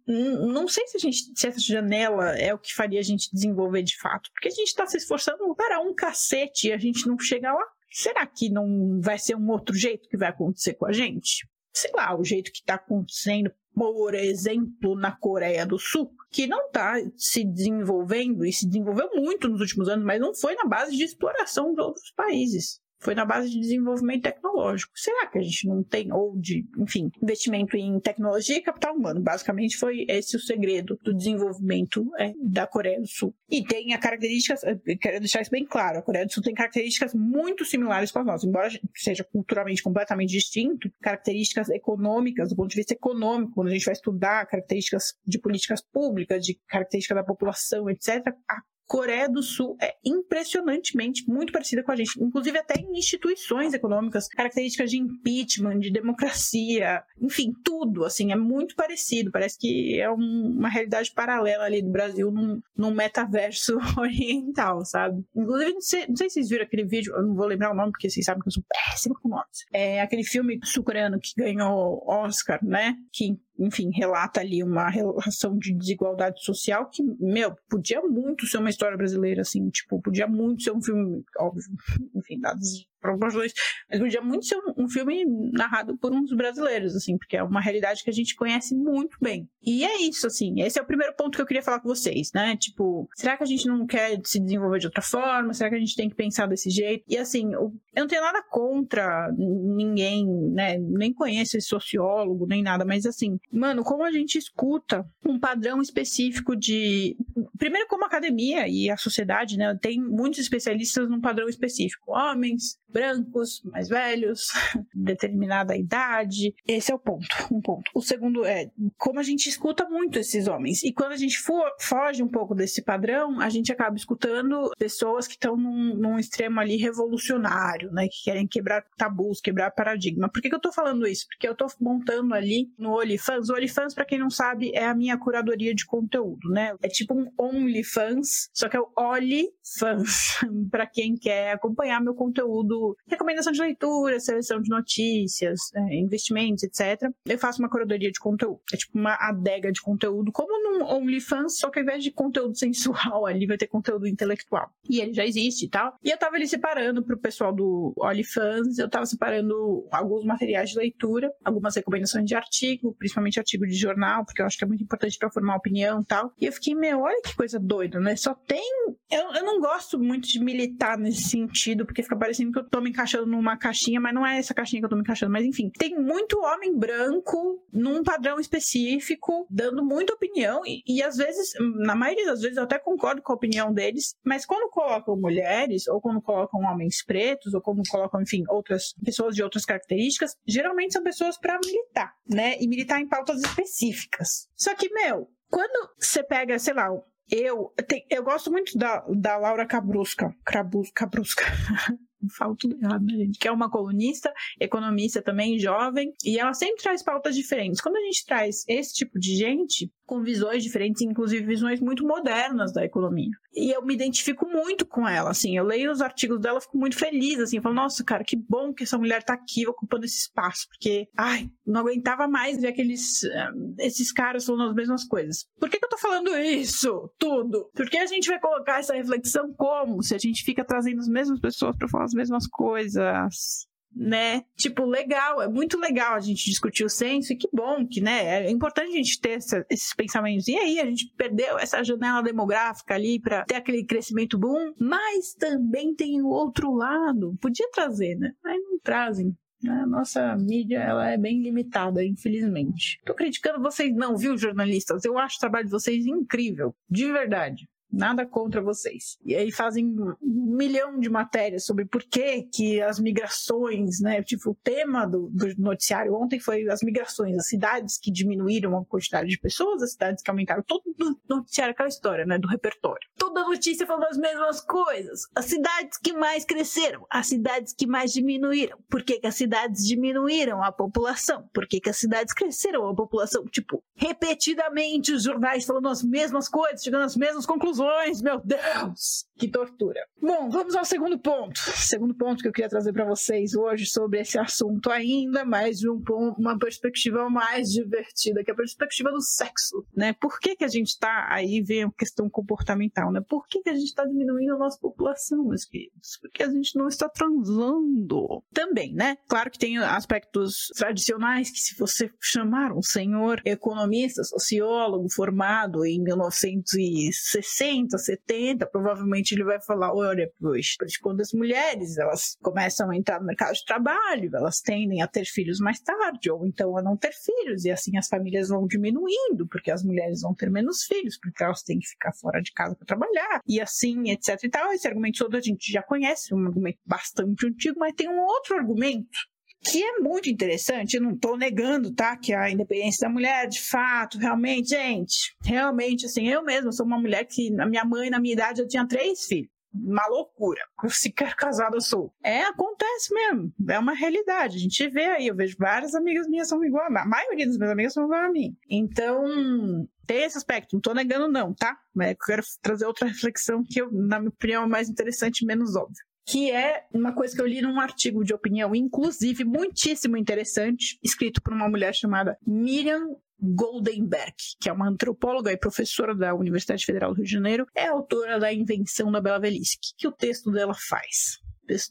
não 0.07 0.67
sei 0.67 0.87
se 0.87 0.97
a 0.97 0.99
gente, 0.99 1.17
se 1.35 1.47
essa 1.47 1.59
janela 1.59 2.37
é 2.37 2.54
o 2.55 2.59
que 2.59 2.73
faria 2.73 2.99
a 2.99 3.03
gente 3.03 3.29
desenvolver 3.31 3.83
de 3.83 3.97
fato. 3.97 4.31
Porque 4.31 4.47
a 4.47 4.51
gente 4.51 4.67
está 4.67 4.85
se 4.85 4.97
esforçando 4.97 5.53
para 5.55 5.79
um 5.79 5.93
cacete 5.93 6.67
e 6.67 6.73
a 6.73 6.77
gente 6.77 7.07
não 7.07 7.19
chega 7.19 7.53
lá. 7.53 7.63
Será 7.91 8.25
que 8.25 8.49
não 8.49 8.99
vai 9.01 9.17
ser 9.17 9.35
um 9.35 9.49
outro 9.49 9.75
jeito 9.75 10.09
que 10.09 10.17
vai 10.17 10.29
acontecer 10.29 10.73
com 10.73 10.85
a 10.85 10.91
gente? 10.91 11.47
Sei 11.73 11.91
lá, 11.93 12.17
o 12.17 12.23
jeito 12.23 12.51
que 12.51 12.59
está 12.59 12.75
acontecendo, 12.75 13.51
por 13.73 14.13
exemplo, 14.13 14.95
na 14.95 15.11
Coreia 15.11 15.65
do 15.65 15.77
Sul, 15.77 16.11
que 16.31 16.47
não 16.47 16.67
está 16.67 16.95
se 17.17 17.43
desenvolvendo 17.43 18.45
e 18.45 18.51
se 18.51 18.65
desenvolveu 18.65 19.09
muito 19.15 19.47
nos 19.47 19.61
últimos 19.61 19.89
anos, 19.89 20.05
mas 20.05 20.19
não 20.19 20.33
foi 20.33 20.55
na 20.55 20.65
base 20.65 20.95
de 20.95 21.03
exploração 21.03 21.73
de 21.73 21.81
outros 21.81 22.11
países 22.11 22.79
foi 22.99 23.13
na 23.13 23.25
base 23.25 23.49
de 23.49 23.59
desenvolvimento 23.59 24.23
tecnológico. 24.23 24.91
Será 24.95 25.27
que 25.27 25.37
a 25.37 25.41
gente 25.41 25.67
não 25.67 25.83
tem, 25.83 26.11
ou 26.11 26.35
de, 26.37 26.65
enfim, 26.77 27.11
investimento 27.21 27.77
em 27.77 27.99
tecnologia 27.99 28.57
e 28.57 28.61
capital 28.61 28.95
humano? 28.95 29.21
Basicamente 29.21 29.77
foi 29.77 30.05
esse 30.07 30.35
o 30.35 30.39
segredo 30.39 30.99
do 31.03 31.13
desenvolvimento 31.13 32.09
é, 32.17 32.33
da 32.41 32.65
Coreia 32.65 32.99
do 32.99 33.07
Sul. 33.07 33.33
E 33.49 33.63
tem 33.63 33.93
a 33.93 33.97
características, 33.97 34.63
é, 34.63 34.75
quero 34.99 35.19
deixar 35.19 35.41
isso 35.41 35.51
bem 35.51 35.65
claro, 35.65 35.99
a 35.99 36.01
Coreia 36.01 36.25
do 36.25 36.33
Sul 36.33 36.43
tem 36.43 36.53
características 36.53 37.13
muito 37.13 37.65
similares 37.65 38.11
com 38.11 38.19
as 38.19 38.25
nossas, 38.25 38.47
embora 38.47 38.69
seja 38.95 39.23
culturalmente 39.23 39.83
completamente 39.83 40.31
distinto, 40.31 40.89
características 41.01 41.69
econômicas, 41.69 42.49
do 42.49 42.55
ponto 42.55 42.69
de 42.69 42.77
vista 42.77 42.93
econômico, 42.93 43.53
quando 43.53 43.67
a 43.67 43.71
gente 43.71 43.85
vai 43.85 43.93
estudar 43.93 44.45
características 44.45 45.13
de 45.25 45.39
políticas 45.39 45.81
públicas, 45.81 46.43
de 46.43 46.59
características 46.67 47.17
da 47.17 47.23
população, 47.23 47.89
etc., 47.89 48.27
a 48.49 48.61
Coreia 48.87 49.27
do 49.27 49.41
Sul 49.41 49.75
é 49.81 49.95
impressionantemente 50.05 51.27
muito 51.27 51.51
parecida 51.51 51.83
com 51.83 51.91
a 51.91 51.95
gente, 51.95 52.21
inclusive 52.21 52.57
até 52.57 52.75
em 52.79 52.97
instituições 52.97 53.73
econômicas, 53.73 54.27
características 54.27 54.91
de 54.91 54.97
impeachment, 54.97 55.79
de 55.79 55.91
democracia, 55.91 57.03
enfim, 57.19 57.51
tudo, 57.63 58.05
assim, 58.05 58.31
é 58.31 58.35
muito 58.35 58.75
parecido. 58.75 59.31
Parece 59.31 59.57
que 59.57 59.99
é 59.99 60.09
um, 60.09 60.55
uma 60.57 60.69
realidade 60.69 61.11
paralela 61.13 61.63
ali 61.63 61.81
do 61.81 61.91
Brasil 61.91 62.31
num, 62.31 62.61
num 62.77 62.91
metaverso 62.91 63.77
oriental, 63.97 64.85
sabe? 64.85 65.23
Inclusive, 65.35 65.73
não 65.73 65.81
sei, 65.81 66.07
não 66.07 66.15
sei, 66.15 66.29
se 66.29 66.35
vocês 66.35 66.49
viram 66.49 66.65
aquele 66.65 66.85
vídeo, 66.85 67.15
eu 67.15 67.23
não 67.23 67.35
vou 67.35 67.47
lembrar 67.47 67.71
o 67.71 67.75
nome 67.75 67.91
porque 67.91 68.09
vocês 68.09 68.25
sabem 68.25 68.41
que 68.41 68.49
eu 68.49 68.53
sou 68.53 68.63
péssima 68.69 69.15
com 69.19 69.29
nomes. 69.29 69.65
É 69.73 70.01
aquele 70.01 70.23
filme 70.23 70.59
sul-coreano 70.63 71.19
que 71.19 71.31
ganhou 71.35 72.03
Oscar, 72.07 72.59
né? 72.63 72.95
Que 73.11 73.37
enfim, 73.57 73.89
relata 73.93 74.41
ali 74.41 74.63
uma 74.63 74.89
relação 74.89 75.57
de 75.57 75.73
desigualdade 75.73 76.43
social 76.43 76.89
que, 76.89 77.03
meu, 77.19 77.55
podia 77.69 78.01
muito 78.01 78.45
ser 78.45 78.57
uma 78.57 78.69
história 78.69 78.97
brasileira, 78.97 79.41
assim, 79.41 79.69
tipo, 79.69 80.01
podia 80.01 80.27
muito 80.27 80.63
ser 80.63 80.71
um 80.71 80.81
filme, 80.81 81.23
óbvio, 81.39 81.63
enfim, 82.15 82.39
dados 82.39 82.87
proporções, 83.05 83.53
mas 83.89 83.99
podia 83.99 84.21
muito 84.21 84.45
ser 84.45 84.57
um, 84.57 84.83
um, 84.83 84.89
filme 84.89 85.25
narrado 85.53 85.97
por 85.97 86.13
uns 86.13 86.31
brasileiros, 86.33 86.95
assim, 86.95 87.17
porque 87.17 87.37
é 87.37 87.43
uma 87.43 87.61
realidade 87.61 88.03
que 88.03 88.09
a 88.09 88.13
gente 88.13 88.35
conhece 88.35 88.75
muito 88.75 89.17
bem. 89.21 89.47
E 89.63 89.83
é 89.83 90.01
isso, 90.01 90.27
assim, 90.27 90.61
esse 90.61 90.77
é 90.79 90.81
o 90.81 90.85
primeiro 90.85 91.15
ponto 91.15 91.35
que 91.35 91.41
eu 91.41 91.45
queria 91.45 91.63
falar 91.63 91.79
com 91.79 91.87
vocês, 91.87 92.31
né? 92.33 92.55
Tipo, 92.55 93.07
será 93.15 93.35
que 93.37 93.43
a 93.43 93.47
gente 93.47 93.67
não 93.67 93.85
quer 93.85 94.19
se 94.23 94.39
desenvolver 94.39 94.79
de 94.79 94.87
outra 94.87 95.01
forma? 95.01 95.53
Será 95.53 95.69
que 95.69 95.75
a 95.75 95.79
gente 95.79 95.95
tem 95.95 96.09
que 96.09 96.15
pensar 96.15 96.47
desse 96.47 96.69
jeito? 96.69 97.03
E 97.07 97.17
assim, 97.17 97.51
eu 97.53 97.73
não 97.95 98.07
tenho 98.07 98.21
nada 98.21 98.43
contra 98.49 99.31
ninguém, 99.37 100.25
né? 100.51 100.77
Nem 100.77 101.13
conheço 101.13 101.57
esse 101.57 101.67
sociólogo, 101.67 102.45
nem 102.45 102.61
nada, 102.61 102.85
mas 102.85 103.05
assim, 103.05 103.37
mano, 103.51 103.83
como 103.83 104.03
a 104.03 104.11
gente 104.11 104.37
escuta 104.37 105.05
um 105.25 105.39
padrão 105.39 105.81
específico 105.81 106.55
de. 106.55 107.15
Primeiro, 107.57 107.87
como 107.87 108.03
a 108.03 108.07
academia 108.07 108.67
e 108.67 108.89
a 108.89 108.97
sociedade, 108.97 109.57
né? 109.57 109.77
Tem 109.81 109.99
muitos 109.99 110.39
especialistas 110.39 111.09
num 111.09 111.21
padrão 111.21 111.47
específico. 111.47 112.11
Homens, 112.11 112.77
brancos, 112.95 113.61
mais 113.65 113.89
velhos, 113.89 114.47
determinada 114.95 115.75
idade. 115.75 116.55
Esse 116.65 116.93
é 116.93 116.95
o 116.95 116.99
ponto, 116.99 117.27
um 117.51 117.59
ponto. 117.59 117.91
O 117.93 118.01
segundo 118.01 118.45
é 118.45 118.71
como 118.97 119.19
a 119.19 119.23
gente 119.23 119.49
escuta 119.49 119.85
muito 119.89 120.17
esses 120.17 120.47
homens. 120.47 120.81
E 120.81 120.93
quando 120.93 121.11
a 121.11 121.17
gente 121.17 121.37
for, 121.39 121.69
foge 121.77 122.23
um 122.23 122.27
pouco 122.29 122.55
desse 122.55 122.81
padrão, 122.81 123.41
a 123.41 123.49
gente 123.49 123.69
acaba 123.69 123.97
escutando 123.97 124.71
pessoas 124.77 125.27
que 125.27 125.33
estão 125.33 125.57
num, 125.57 125.93
num, 125.95 126.17
extremo 126.17 126.57
ali 126.57 126.77
revolucionário, 126.77 127.91
né? 127.91 128.07
Que 128.07 128.23
querem 128.23 128.47
quebrar 128.47 128.85
tabus, 128.97 129.41
quebrar 129.41 129.71
paradigma. 129.71 130.29
Por 130.29 130.41
que, 130.41 130.47
que 130.47 130.55
eu 130.55 130.61
tô 130.61 130.71
falando 130.71 131.05
isso? 131.05 131.27
Porque 131.27 131.49
eu 131.49 131.55
tô 131.55 131.67
montando 131.81 132.33
ali 132.33 132.69
no 132.79 132.97
OnlyFans. 132.97 133.49
O 133.49 133.55
OnlyFans, 133.55 133.93
para 133.93 134.05
quem 134.05 134.19
não 134.19 134.29
sabe, 134.29 134.71
é 134.73 134.85
a 134.85 134.95
minha 134.95 135.17
curadoria 135.17 135.75
de 135.75 135.85
conteúdo, 135.85 136.49
né? 136.49 136.73
É 136.81 136.87
tipo 136.87 137.13
um 137.13 137.29
OnlyFans, 137.37 138.49
só 138.53 138.69
que 138.69 138.77
é 138.77 138.79
o 138.79 138.89
OnlyFans, 138.97 140.39
para 140.71 140.87
quem 140.87 141.15
quer 141.17 141.51
acompanhar 141.51 142.01
meu 142.01 142.15
conteúdo, 142.15 142.84
recomendação 143.07 143.51
de 143.51 143.61
leitura, 143.61 144.19
seleção 144.19 144.61
de 144.61 144.69
notícias, 144.69 145.59
é, 145.75 145.95
investimentos, 145.95 146.63
etc. 146.63 147.09
Eu 147.25 147.37
faço 147.37 147.59
uma 147.59 147.69
curadoria 147.69 148.11
de 148.11 148.19
conteúdo. 148.19 148.59
É 148.73 148.77
tipo 148.77 148.97
uma 148.97 149.15
adega 149.15 149.71
de 149.71 149.81
conteúdo, 149.81 150.31
como 150.31 150.79
no 150.79 150.85
OnlyFans, 150.85 151.57
só 151.57 151.69
que 151.69 151.79
ao 151.79 151.83
invés 151.83 152.03
de 152.03 152.11
conteúdo 152.11 152.55
sensual 152.57 153.25
ali, 153.25 153.45
vai 153.45 153.57
ter 153.57 153.67
conteúdo 153.67 154.07
intelectual. 154.07 154.69
E 154.89 154.99
ele 154.99 155.13
já 155.13 155.25
existe 155.25 155.65
e 155.65 155.69
tal. 155.69 155.95
E 156.03 156.09
eu 156.09 156.17
tava 156.17 156.35
ali 156.35 156.47
separando 156.47 157.03
pro 157.03 157.17
pessoal 157.17 157.53
do 157.53 157.93
OnlyFans, 157.97 158.77
eu 158.77 158.89
tava 158.89 159.05
separando 159.05 159.87
alguns 159.91 160.25
materiais 160.25 160.69
de 160.69 160.77
leitura, 160.77 161.31
algumas 161.43 161.75
recomendações 161.75 162.25
de 162.25 162.35
artigo, 162.35 162.95
principalmente 162.97 163.39
artigo 163.39 163.65
de 163.65 163.75
jornal, 163.75 164.25
porque 164.25 164.41
eu 164.41 164.45
acho 164.45 164.57
que 164.57 164.63
é 164.63 164.67
muito 164.67 164.83
importante 164.83 165.17
para 165.17 165.31
formar 165.31 165.55
opinião 165.55 166.01
e 166.01 166.05
tal. 166.05 166.31
E 166.39 166.45
eu 166.45 166.51
fiquei, 166.51 166.75
meu, 166.75 167.01
olha 167.01 167.21
que 167.21 167.35
coisa 167.35 167.59
doida, 167.59 167.99
né? 167.99 168.15
Só 168.15 168.33
tem. 168.33 168.63
Eu, 169.09 169.33
eu 169.33 169.43
não 169.43 169.59
gosto 169.59 169.99
muito 169.99 170.27
de 170.27 170.39
militar 170.39 170.97
nesse 170.97 171.29
sentido, 171.29 171.85
porque 171.85 172.03
fica 172.03 172.15
parecendo 172.15 172.51
que 172.51 172.59
eu 172.59 172.64
tô 172.69 172.81
me 172.81 172.89
encaixando 172.89 173.25
numa 173.25 173.57
caixinha, 173.57 173.99
mas 173.99 174.13
não 174.13 174.25
é 174.25 174.37
essa 174.37 174.53
caixinha 174.53 174.81
que 174.81 174.85
eu 174.85 174.89
tô 174.89 174.95
me 174.95 175.01
encaixando. 175.01 175.31
Mas 175.31 175.45
enfim, 175.45 175.69
tem 175.77 175.95
muito 175.97 176.39
homem 176.39 176.77
branco 176.77 177.63
num 177.71 178.03
padrão 178.03 178.39
específico, 178.39 179.47
dando 179.49 179.83
muita 179.83 180.13
opinião, 180.13 180.61
e, 180.65 180.81
e 180.87 181.01
às 181.03 181.17
vezes, 181.17 181.49
na 181.85 181.95
maioria 181.95 182.25
das 182.25 182.41
vezes, 182.41 182.57
eu 182.57 182.63
até 182.63 182.79
concordo 182.79 183.21
com 183.21 183.31
a 183.31 183.35
opinião 183.35 183.73
deles, 183.73 184.15
mas 184.23 184.45
quando 184.45 184.69
colocam 184.69 185.15
mulheres, 185.15 185.87
ou 185.87 185.99
quando 186.01 186.21
colocam 186.21 186.61
homens 186.61 187.03
pretos, 187.03 187.53
ou 187.53 187.61
quando 187.61 187.81
colocam, 187.89 188.21
enfim, 188.21 188.43
outras 188.49 188.93
pessoas 189.03 189.35
de 189.35 189.43
outras 189.43 189.65
características, 189.65 190.35
geralmente 190.47 190.93
são 190.93 191.03
pessoas 191.03 191.37
para 191.37 191.59
militar, 191.63 192.13
né? 192.27 192.57
E 192.59 192.67
militar 192.67 192.99
em 192.99 193.07
pautas 193.07 193.41
específicas. 193.41 194.47
Só 194.55 194.73
que, 194.75 194.89
meu, 194.93 195.27
quando 195.49 195.89
você 195.99 196.23
pega, 196.23 196.57
sei 196.59 196.73
lá, 196.73 196.89
eu, 197.29 197.73
tem, 197.87 198.05
eu 198.09 198.23
gosto 198.23 198.51
muito 198.51 198.77
da, 198.77 199.03
da 199.09 199.37
Laura 199.37 199.65
Cabrusca. 199.65 200.33
Crabus, 200.45 200.91
Cabrusca. 200.91 201.43
falo 202.29 202.55
tudo 202.55 202.77
errado, 202.81 203.05
né, 203.05 203.17
gente? 203.17 203.39
Que 203.39 203.47
é 203.47 203.51
uma 203.51 203.69
colunista, 203.69 204.33
economista 204.59 205.21
também, 205.21 205.59
jovem, 205.59 206.13
e 206.23 206.39
ela 206.39 206.53
sempre 206.53 206.81
traz 206.81 207.03
pautas 207.03 207.35
diferentes. 207.35 207.81
Quando 207.81 207.97
a 207.97 208.01
gente 208.01 208.25
traz 208.25 208.63
esse 208.67 208.93
tipo 208.93 209.19
de 209.19 209.35
gente, 209.35 209.91
com 210.05 210.21
visões 210.21 210.63
diferentes, 210.63 211.01
inclusive 211.01 211.45
visões 211.45 211.79
muito 211.79 212.05
modernas 212.05 212.71
da 212.71 212.85
economia. 212.85 213.31
E 213.53 213.75
eu 213.75 213.83
me 213.83 213.93
identifico 213.93 214.47
muito 214.47 214.85
com 214.85 215.07
ela, 215.07 215.31
assim, 215.31 215.57
eu 215.57 215.63
leio 215.63 215.91
os 215.91 216.01
artigos 216.01 216.39
dela, 216.39 216.61
fico 216.61 216.77
muito 216.77 216.97
feliz, 216.97 217.39
assim, 217.39 217.61
falo, 217.61 217.73
nossa, 217.73 218.03
cara, 218.03 218.23
que 218.23 218.35
bom 218.35 218.73
que 218.73 218.83
essa 218.83 218.97
mulher 218.97 219.23
tá 219.23 219.33
aqui 219.33 219.67
ocupando 219.67 220.05
esse 220.05 220.19
espaço, 220.19 220.67
porque, 220.67 221.07
ai, 221.17 221.49
não 221.65 221.81
aguentava 221.81 222.27
mais 222.27 222.59
ver 222.59 222.67
aqueles, 222.67 223.23
eh, 223.23 223.51
esses 223.79 224.11
caras 224.11 224.45
falando 224.45 224.69
as 224.69 224.75
mesmas 224.75 225.05
coisas. 225.05 225.45
Por 225.59 225.69
que, 225.69 225.79
que 225.79 225.85
eu 225.85 225.89
tô 225.89 225.97
falando 225.97 226.37
isso? 226.37 227.09
Tudo. 227.17 227.69
Porque 227.73 227.97
a 227.97 228.05
gente 228.05 228.27
vai 228.27 228.39
colocar 228.39 228.79
essa 228.79 228.93
reflexão 228.93 229.53
como? 229.53 230.03
Se 230.03 230.13
a 230.13 230.19
gente 230.19 230.43
fica 230.43 230.63
trazendo 230.63 230.99
as 230.99 231.07
mesmas 231.07 231.39
pessoas 231.39 231.75
para 231.77 231.87
falar 231.87 232.05
as 232.05 232.13
mesmas 232.15 232.47
coisas 232.47 233.67
né? 233.95 234.43
Tipo, 234.57 234.85
legal, 234.85 235.41
é 235.41 235.47
muito 235.47 235.79
legal 235.79 236.15
a 236.15 236.19
gente 236.19 236.49
discutir 236.49 236.83
o 236.83 236.89
senso 236.89 237.31
e 237.31 237.37
que 237.37 237.47
bom 237.53 237.87
que, 237.87 238.01
né? 238.01 238.45
É 238.45 238.51
importante 238.51 238.89
a 238.89 238.97
gente 238.97 239.19
ter 239.21 239.31
essa, 239.31 239.65
esses 239.69 239.93
pensamentos. 239.95 240.47
E 240.47 240.55
aí, 240.57 240.79
a 240.79 240.85
gente 240.85 241.13
perdeu 241.15 241.57
essa 241.57 241.81
janela 241.83 242.21
demográfica 242.21 242.93
ali 242.93 243.19
para 243.19 243.45
ter 243.45 243.55
aquele 243.55 243.85
crescimento 243.85 244.37
boom, 244.37 244.73
mas 244.77 245.33
também 245.33 245.95
tem 245.95 246.21
o 246.21 246.27
outro 246.27 246.73
lado. 246.73 247.37
Podia 247.41 247.69
trazer, 247.71 248.15
né? 248.17 248.33
Mas 248.43 248.61
não 248.61 248.79
trazem. 248.79 249.33
A 249.65 249.87
nossa 249.87 250.35
mídia 250.35 250.77
ela 250.77 251.09
é 251.09 251.17
bem 251.17 251.41
limitada, 251.41 252.03
infelizmente. 252.03 252.99
Tô 253.05 253.15
criticando 253.15 253.63
vocês 253.63 253.95
não, 253.95 254.15
viu, 254.15 254.37
jornalistas? 254.37 255.05
Eu 255.05 255.17
acho 255.17 255.37
o 255.37 255.39
trabalho 255.39 255.65
de 255.65 255.71
vocês 255.71 256.05
incrível, 256.05 256.75
de 256.89 257.11
verdade. 257.11 257.67
Nada 257.91 258.25
contra 258.25 258.61
vocês. 258.61 259.17
E 259.23 259.35
aí 259.35 259.51
fazem 259.51 259.85
um 259.85 260.55
milhão 260.55 260.99
de 260.99 261.09
matérias 261.09 261.65
sobre 261.65 261.85
por 261.85 262.03
que, 262.03 262.43
que 262.43 262.81
as 262.81 262.99
migrações, 262.99 264.01
né? 264.01 264.21
Tipo, 264.23 264.51
o 264.51 264.55
tema 264.55 265.05
do, 265.05 265.29
do 265.31 265.47
noticiário 265.57 266.13
ontem 266.13 266.39
foi 266.39 266.67
as 266.69 266.81
migrações, 266.81 267.37
as 267.37 267.47
cidades 267.47 267.97
que 267.97 268.11
diminuíram 268.11 268.77
a 268.77 268.85
quantidade 268.85 269.29
de 269.29 269.39
pessoas, 269.39 269.81
as 269.81 269.91
cidades 269.93 270.23
que 270.23 270.29
aumentaram. 270.29 270.63
Todo 270.63 270.83
noticiário 271.29 271.73
aquela 271.73 271.89
história, 271.89 272.25
né? 272.25 272.37
Do 272.37 272.47
repertório. 272.47 273.07
Toda 273.17 273.43
notícia 273.43 273.85
falando 273.85 274.05
as 274.05 274.17
mesmas 274.17 274.61
coisas. 274.61 275.21
As 275.35 275.45
cidades 275.45 275.97
que 275.97 276.13
mais 276.13 276.43
cresceram, 276.43 277.05
as 277.09 277.27
cidades 277.27 277.73
que 277.73 277.87
mais 277.87 278.11
diminuíram. 278.11 278.77
Por 278.89 279.03
que, 279.03 279.19
que 279.19 279.27
as 279.27 279.35
cidades 279.35 279.85
diminuíram 279.87 280.63
a 280.63 280.71
população? 280.71 281.47
Por 281.53 281.67
que, 281.67 281.79
que 281.79 281.89
as 281.89 281.97
cidades 281.97 282.33
cresceram 282.33 282.87
a 282.87 282.95
população? 282.95 283.45
Tipo, 283.45 283.83
repetidamente 283.95 285.13
os 285.13 285.23
jornais 285.23 285.65
falando 285.65 285.87
as 285.87 286.03
mesmas 286.03 286.49
coisas, 286.49 286.81
chegando 286.81 287.03
às 287.03 287.15
mesmas 287.15 287.45
conclusões 287.45 287.74
meu 288.21 288.41
Deus! 288.43 289.25
Que 289.37 289.49
tortura. 289.49 289.99
Bom, 290.21 290.49
vamos 290.49 290.75
ao 290.75 290.85
segundo 290.85 291.19
ponto. 291.19 291.59
Segundo 291.59 292.15
ponto 292.15 292.41
que 292.41 292.47
eu 292.47 292.53
queria 292.53 292.69
trazer 292.69 292.93
para 292.93 293.03
vocês 293.03 293.53
hoje 293.53 293.85
sobre 293.85 294.21
esse 294.21 294.39
assunto 294.39 294.89
ainda 294.89 295.43
mais 295.43 295.79
de 295.79 295.89
um 295.89 296.01
ponto, 296.01 296.39
uma 296.39 296.57
perspectiva 296.57 297.29
mais 297.29 297.69
divertida, 297.69 298.43
que 298.43 298.49
é 298.49 298.53
a 298.53 298.57
perspectiva 298.57 299.11
do 299.11 299.21
sexo, 299.21 299.85
né? 299.93 300.13
Por 300.13 300.39
que 300.39 300.55
que 300.55 300.63
a 300.63 300.69
gente 300.69 300.87
está 300.87 301.27
aí 301.29 301.61
vem 301.61 301.83
a 301.83 301.91
questão 301.91 302.29
comportamental, 302.29 303.11
né? 303.11 303.19
Por 303.27 303.45
que 303.45 303.61
que 303.61 303.69
a 303.69 303.73
gente 303.73 303.87
está 303.87 304.05
diminuindo 304.05 304.53
a 304.55 304.57
nossa 304.57 304.79
população, 304.79 305.43
meus 305.43 305.65
queridos? 305.65 306.17
Porque 306.21 306.41
a 306.41 306.49
gente 306.49 306.77
não 306.77 306.87
está 306.87 307.09
transando. 307.09 308.41
Também, 308.53 308.93
né? 308.93 309.17
Claro 309.27 309.51
que 309.51 309.59
tem 309.59 309.77
aspectos 309.79 310.71
tradicionais 310.77 311.51
que 311.51 311.59
se 311.59 311.77
você 311.77 312.09
chamar 312.21 312.71
um 312.71 312.81
senhor 312.81 313.41
economista, 313.43 314.23
sociólogo 314.23 315.09
formado 315.09 315.85
em 315.85 316.01
1960 316.01 317.64
60, 317.65 317.97
70, 317.97 318.65
provavelmente 318.67 319.33
ele 319.33 319.43
vai 319.43 319.59
falar, 319.59 319.93
olha, 319.93 320.29
pois, 320.39 320.75
quando 321.01 321.21
as 321.21 321.31
mulheres 321.33 321.97
elas 321.97 322.37
começam 322.41 322.89
a 322.89 322.95
entrar 322.95 323.19
no 323.19 323.25
mercado 323.25 323.53
de 323.53 323.65
trabalho, 323.65 324.29
elas 324.33 324.59
tendem 324.59 325.01
a 325.01 325.07
ter 325.07 325.25
filhos 325.25 325.59
mais 325.59 325.79
tarde, 325.79 326.29
ou 326.29 326.45
então 326.45 326.77
a 326.77 326.81
não 326.81 326.95
ter 326.95 327.11
filhos, 327.13 327.65
e 327.65 327.71
assim 327.71 327.97
as 327.97 328.07
famílias 328.07 328.49
vão 328.49 328.67
diminuindo, 328.67 329.47
porque 329.49 329.71
as 329.71 329.83
mulheres 329.83 330.21
vão 330.21 330.33
ter 330.33 330.49
menos 330.49 330.83
filhos, 330.83 331.17
porque 331.17 331.43
elas 331.43 331.63
têm 331.63 331.79
que 331.79 331.87
ficar 331.87 332.13
fora 332.13 332.41
de 332.41 332.51
casa 332.51 332.75
para 332.75 332.85
trabalhar, 332.85 333.41
e 333.47 333.59
assim, 333.59 334.09
etc 334.09 334.43
e 334.43 334.49
tal. 334.49 334.71
Esse 334.71 334.87
argumento 334.87 335.19
todo 335.19 335.35
a 335.35 335.41
gente 335.41 335.71
já 335.71 335.81
conhece, 335.81 336.33
um 336.33 336.45
argumento 336.45 336.79
bastante 336.85 337.47
antigo, 337.47 337.79
mas 337.79 337.93
tem 337.95 338.09
um 338.09 338.19
outro 338.19 338.55
argumento 338.55 339.17
que 339.65 339.83
é 339.83 339.99
muito 339.99 340.29
interessante, 340.29 340.95
eu 340.95 341.01
não 341.01 341.11
estou 341.11 341.35
negando, 341.35 341.93
tá, 341.93 342.15
que 342.15 342.33
a 342.33 342.49
independência 342.49 343.07
da 343.07 343.13
mulher, 343.13 343.47
de 343.47 343.59
fato, 343.61 344.19
realmente, 344.19 344.69
gente, 344.69 345.35
realmente, 345.43 346.05
assim, 346.05 346.27
eu 346.27 346.43
mesma 346.43 346.71
sou 346.71 346.85
uma 346.85 346.99
mulher 346.99 347.25
que, 347.25 347.53
a 347.59 347.65
minha 347.65 347.83
mãe, 347.83 348.09
na 348.09 348.19
minha 348.19 348.33
idade, 348.33 348.61
eu 348.61 348.67
tinha 348.67 348.87
três 348.87 349.25
filhos. 349.25 349.49
Uma 349.73 350.07
loucura. 350.07 350.61
Sequer 350.87 351.35
casada 351.35 351.81
sou. 351.81 352.13
É, 352.23 352.43
acontece 352.43 353.13
mesmo. 353.13 353.51
É 353.69 353.77
uma 353.77 353.93
realidade. 353.93 354.55
A 354.55 354.59
gente 354.59 354.87
vê 354.87 355.03
aí. 355.03 355.27
Eu 355.27 355.35
vejo 355.35 355.57
várias 355.59 355.93
amigas 355.93 356.29
minhas 356.29 356.47
são 356.47 356.63
igual 356.63 356.85
a 356.85 356.89
mim. 356.89 356.99
A 356.99 357.05
maioria 357.05 357.45
das 357.45 357.57
minhas 357.57 357.71
amigas 357.73 357.93
são 357.93 358.05
igual 358.05 358.21
a 358.21 358.31
mim. 358.31 358.55
Então, 358.69 359.85
tem 360.07 360.23
esse 360.23 360.37
aspecto. 360.37 360.75
Não 360.75 360.79
tô 360.79 360.93
negando, 360.93 361.27
não, 361.27 361.53
tá? 361.53 361.77
Mas 361.93 362.11
eu 362.11 362.17
quero 362.25 362.43
trazer 362.61 362.85
outra 362.85 363.05
reflexão 363.05 363.63
que, 363.69 363.81
eu, 363.81 363.91
na 363.91 364.17
minha 364.17 364.29
opinião, 364.29 364.63
é 364.63 364.67
mais 364.67 364.87
interessante 364.87 365.41
e 365.41 365.45
menos 365.45 365.75
óbvia 365.75 366.05
que 366.25 366.51
é 366.51 366.85
uma 366.91 367.13
coisa 367.13 367.35
que 367.35 367.41
eu 367.41 367.45
li 367.45 367.61
num 367.61 367.79
artigo 367.79 368.23
de 368.23 368.33
opinião, 368.33 368.75
inclusive 368.75 369.43
muitíssimo 369.43 370.17
interessante, 370.17 370.97
escrito 371.03 371.41
por 371.41 371.53
uma 371.53 371.69
mulher 371.69 371.93
chamada 371.93 372.37
Miriam 372.45 373.15
Goldenberg, 373.39 374.33
que 374.59 374.69
é 374.69 374.73
uma 374.73 374.87
antropóloga 374.87 375.51
e 375.51 375.57
professora 375.57 376.15
da 376.15 376.33
Universidade 376.33 376.85
Federal 376.85 377.11
do 377.11 377.17
Rio 377.17 377.25
de 377.25 377.31
Janeiro, 377.31 377.67
é 377.75 377.87
autora 377.87 378.39
da 378.39 378.51
Invenção 378.51 379.11
da 379.11 379.21
Bela 379.21 379.39
Velhice. 379.39 379.77
O 379.77 379.79
que, 379.81 379.93
que 379.97 380.07
o 380.07 380.11
texto 380.11 380.51
dela 380.51 380.73
faz? 380.73 381.39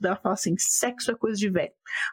Dela 0.00 0.16
fala 0.16 0.34
assim: 0.34 0.54
sexo 0.58 1.10
é 1.10 1.14
coisa 1.14 1.38
de 1.38 1.50
velho 1.50 1.72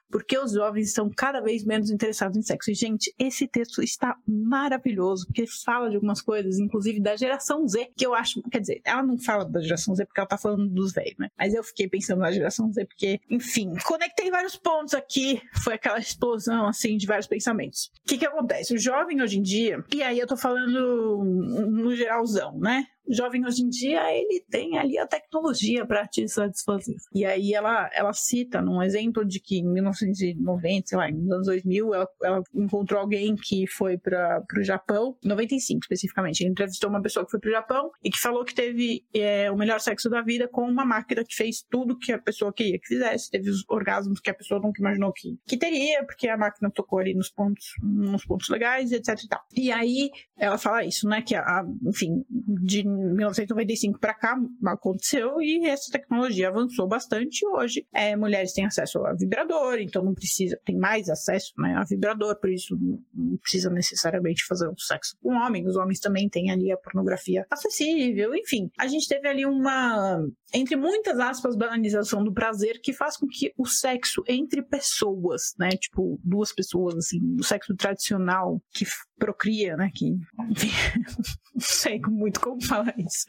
porque 0.10 0.38
os 0.38 0.54
jovens 0.54 0.90
estão 0.90 1.10
cada 1.10 1.42
vez 1.42 1.64
menos 1.64 1.90
interessados 1.90 2.38
em 2.38 2.42
sexo. 2.42 2.72
E, 2.72 2.74
gente, 2.74 3.14
esse 3.18 3.48
texto 3.48 3.82
está 3.82 4.16
maravilhoso, 4.28 5.26
porque 5.28 5.46
fala 5.48 5.90
de 5.90 5.96
algumas 5.96 6.22
coisas, 6.22 6.60
inclusive 6.60 7.02
da 7.02 7.16
geração 7.16 7.68
Z, 7.68 7.92
que 7.96 8.06
eu 8.06 8.14
acho, 8.14 8.42
quer 8.52 8.60
dizer, 8.60 8.82
ela 8.86 9.04
não 9.04 9.18
fala 9.18 9.46
da 9.46 9.62
geração 9.62 9.96
Z 9.96 10.06
porque 10.06 10.20
ela 10.20 10.28
tá 10.28 10.38
falando 10.38 10.68
dos 10.68 10.94
velhos, 10.94 11.18
né? 11.18 11.30
Mas 11.38 11.54
eu 11.54 11.64
fiquei 11.64 11.88
pensando 11.88 12.20
na 12.20 12.32
geração 12.32 12.72
Z 12.72 12.86
porque, 12.86 13.20
enfim, 13.30 13.74
conectei 13.86 14.30
vários 14.30 14.56
pontos 14.56 14.94
aqui, 14.94 15.42
foi 15.64 15.76
aquela 15.76 16.00
explosão, 16.00 16.68
assim, 16.68 16.98
de 16.98 17.08
vários 17.08 17.28
pensamentos. 17.28 17.92
O 18.04 18.08
que 18.08 18.18
que 18.18 18.26
acontece? 18.26 18.74
O 18.74 18.80
jovem 18.80 19.22
hoje 19.22 19.40
em 19.40 19.42
dia, 19.42 19.84
e 19.94 20.04
aí 20.04 20.20
eu 20.20 20.28
tô 20.28 20.38
falando 20.38 21.24
no 21.24 21.96
geralzão, 21.96 22.58
né? 22.60 22.86
O 23.08 23.14
jovem 23.14 23.46
hoje 23.46 23.64
em 23.64 23.70
dia, 23.70 24.02
ele 24.14 24.44
tem 24.50 24.78
ali 24.78 24.98
a 24.98 25.08
tecnologia 25.08 25.86
para 25.86 26.08
te 26.08 26.28
satisfazer. 26.28 26.96
E 27.14 27.26
aí 27.26 27.54
ela, 27.54 27.90
ela 27.94 28.14
cita 28.14 28.62
num 28.62 28.82
exemplo 28.82 29.26
de 29.26 29.40
que 29.40 29.60
em 29.60 29.68
1990, 29.68 30.88
sei 30.88 30.98
lá, 30.98 31.12
nos 31.12 31.32
anos 31.32 31.48
2000, 31.48 31.94
ela, 31.94 32.08
ela 32.24 32.44
encontrou 32.54 33.00
alguém 33.00 33.36
que 33.36 33.68
foi 33.68 33.98
para 33.98 34.44
o 34.58 34.64
Japão, 34.64 35.18
95 35.24 35.82
especificamente. 35.82 36.42
Ele 36.42 36.52
entrevistou 36.52 36.90
uma 36.90 37.02
pessoa 37.02 37.26
que 37.26 37.32
foi 37.32 37.40
para 37.40 37.50
o 37.50 37.54
Japão 37.54 37.92
e 38.04 38.10
que 38.10 38.20
falou 38.20 38.46
que 38.46 38.56
teve 38.56 39.04
é, 39.14 39.52
o 39.52 39.58
melhor 39.58 39.80
sexo 39.80 40.10
da 40.10 40.22
vida 40.22 40.48
com 40.48 40.64
uma 40.64 40.86
máquina 40.86 41.24
que 41.24 41.36
fez 41.36 41.64
tudo 41.70 41.98
que 41.98 42.12
a 42.12 42.20
pessoa 42.20 42.54
queria 42.54 42.80
que 42.80 42.88
fizesse. 42.88 43.30
Teve 43.30 43.50
os 43.50 43.64
orgasmos 43.70 44.20
que 44.20 44.30
a 44.30 44.34
pessoa 44.34 44.60
nunca 44.60 44.80
imaginou 44.80 45.12
que, 45.12 45.38
que 45.46 45.58
teria, 45.58 46.04
porque 46.06 46.28
a 46.28 46.38
máquina 46.38 46.70
tocou 46.72 47.00
ali 47.00 47.14
nos 47.14 47.30
pontos, 47.30 47.74
nos 47.82 48.26
pontos 48.26 48.50
legais, 48.50 48.92
etc 48.92 49.24
e 49.24 49.28
tal. 49.28 49.42
E 49.56 49.72
aí 49.72 50.10
ela 50.38 50.58
fala 50.58 50.84
isso, 50.86 51.08
né? 51.08 51.22
Que, 51.22 51.36
a, 51.36 51.64
enfim, 51.86 52.24
de 52.30 52.84
1995 52.92 54.00
para 54.00 54.14
cá 54.14 54.36
aconteceu 54.66 55.42
e 55.42 55.66
essa 55.68 55.92
tecnologia 55.92 56.50
avançou 56.50 56.88
bastante. 56.88 57.46
Hoje, 57.48 57.86
é, 57.94 58.16
mulheres 58.16 58.54
têm 58.54 58.66
acesso 58.66 59.06
a 59.06 59.14
vibrador, 59.14 59.80
então 59.80 60.04
não 60.04 60.14
precisa, 60.14 60.60
tem 60.66 60.78
mais 60.78 61.10
acesso 61.10 61.54
né, 61.58 61.76
a 61.78 61.84
vibrador, 61.84 62.40
por 62.40 62.50
isso 62.50 62.78
não 63.14 63.38
precisa 63.38 63.70
necessariamente 63.70 64.46
fazer 64.46 64.68
um 64.68 64.78
sexo 64.78 65.16
com 65.22 65.34
homem. 65.34 65.68
Os 65.68 65.76
homens 65.76 66.00
também 66.00 66.30
têm 66.30 66.52
ali 66.52 66.72
a 66.72 66.78
pornografia 66.78 67.46
acessível, 67.50 68.34
enfim. 68.36 68.70
A 68.78 68.88
gente 68.88 69.08
teve 69.08 69.28
ali 69.28 69.46
uma, 69.46 70.24
entre 70.54 70.76
muitas 70.76 71.20
aspas, 71.20 71.56
banalização 71.56 72.24
do 72.24 72.34
prazer 72.34 72.80
que 72.82 72.94
faz 72.94 73.18
com 73.18 73.28
que 73.28 73.54
o 73.58 73.66
sexo 73.66 74.24
entre 74.28 74.62
pessoas, 74.62 75.54
né, 75.58 75.70
tipo 75.70 76.20
duas 76.24 76.54
pessoas, 76.54 76.96
assim, 76.96 77.20
o 77.40 77.44
sexo 77.44 77.76
tradicional 77.76 78.62
que 78.72 78.86
procria, 79.18 79.78
né, 79.78 79.92
que, 79.94 80.18
enfim, 80.50 80.72
não 81.54 81.62
sei 81.62 82.00
muito 82.08 82.40
como 82.40 82.62
falar 82.64 82.81
isso, 82.98 83.26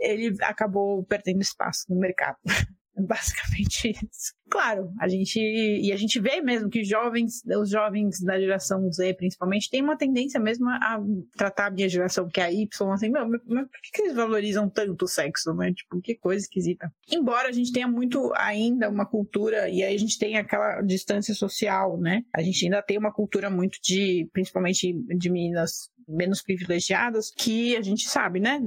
ele 0.00 0.36
acabou 0.42 1.04
perdendo 1.04 1.42
espaço 1.42 1.84
no 1.88 1.98
mercado. 1.98 2.36
Basicamente 2.94 3.90
isso. 3.90 4.34
Claro, 4.50 4.92
a 5.00 5.08
gente 5.08 5.40
e 5.40 5.90
a 5.92 5.96
gente 5.96 6.20
vê 6.20 6.42
mesmo 6.42 6.68
que 6.68 6.84
jovens, 6.84 7.42
os 7.58 7.70
jovens 7.70 8.20
da 8.20 8.38
geração 8.38 8.92
Z, 8.92 9.14
principalmente, 9.14 9.70
têm 9.70 9.80
uma 9.80 9.96
tendência 9.96 10.38
mesmo 10.38 10.68
a 10.68 11.00
tratar 11.34 11.68
a 11.68 11.70
minha 11.70 11.88
geração, 11.88 12.28
que 12.28 12.38
é 12.38 12.44
a 12.44 12.52
Y, 12.52 12.92
assim, 12.92 13.08
meu, 13.08 13.26
mas 13.26 13.40
por 13.40 13.80
que, 13.94 14.02
eles 14.02 14.14
valorizam 14.14 14.68
tanto 14.68 15.06
o 15.06 15.08
sexo, 15.08 15.54
né? 15.54 15.72
Tipo, 15.72 16.02
que 16.02 16.14
coisa 16.16 16.44
esquisita. 16.44 16.92
Embora 17.10 17.48
a 17.48 17.52
gente 17.52 17.72
tenha 17.72 17.88
muito 17.88 18.30
ainda 18.36 18.90
uma 18.90 19.06
cultura, 19.06 19.70
e 19.70 19.82
aí 19.82 19.94
a 19.94 19.98
gente 19.98 20.18
tem 20.18 20.36
aquela 20.36 20.82
distância 20.82 21.34
social, 21.34 21.98
né? 21.98 22.22
A 22.36 22.42
gente 22.42 22.62
ainda 22.66 22.82
tem 22.82 22.98
uma 22.98 23.12
cultura 23.12 23.48
muito 23.48 23.78
de, 23.82 24.28
principalmente 24.34 24.92
de 25.16 25.30
meninas 25.30 25.90
menos 26.08 26.42
privilegiadas, 26.42 27.32
que 27.36 27.76
a 27.76 27.82
gente 27.82 28.08
sabe, 28.08 28.40
né? 28.40 28.60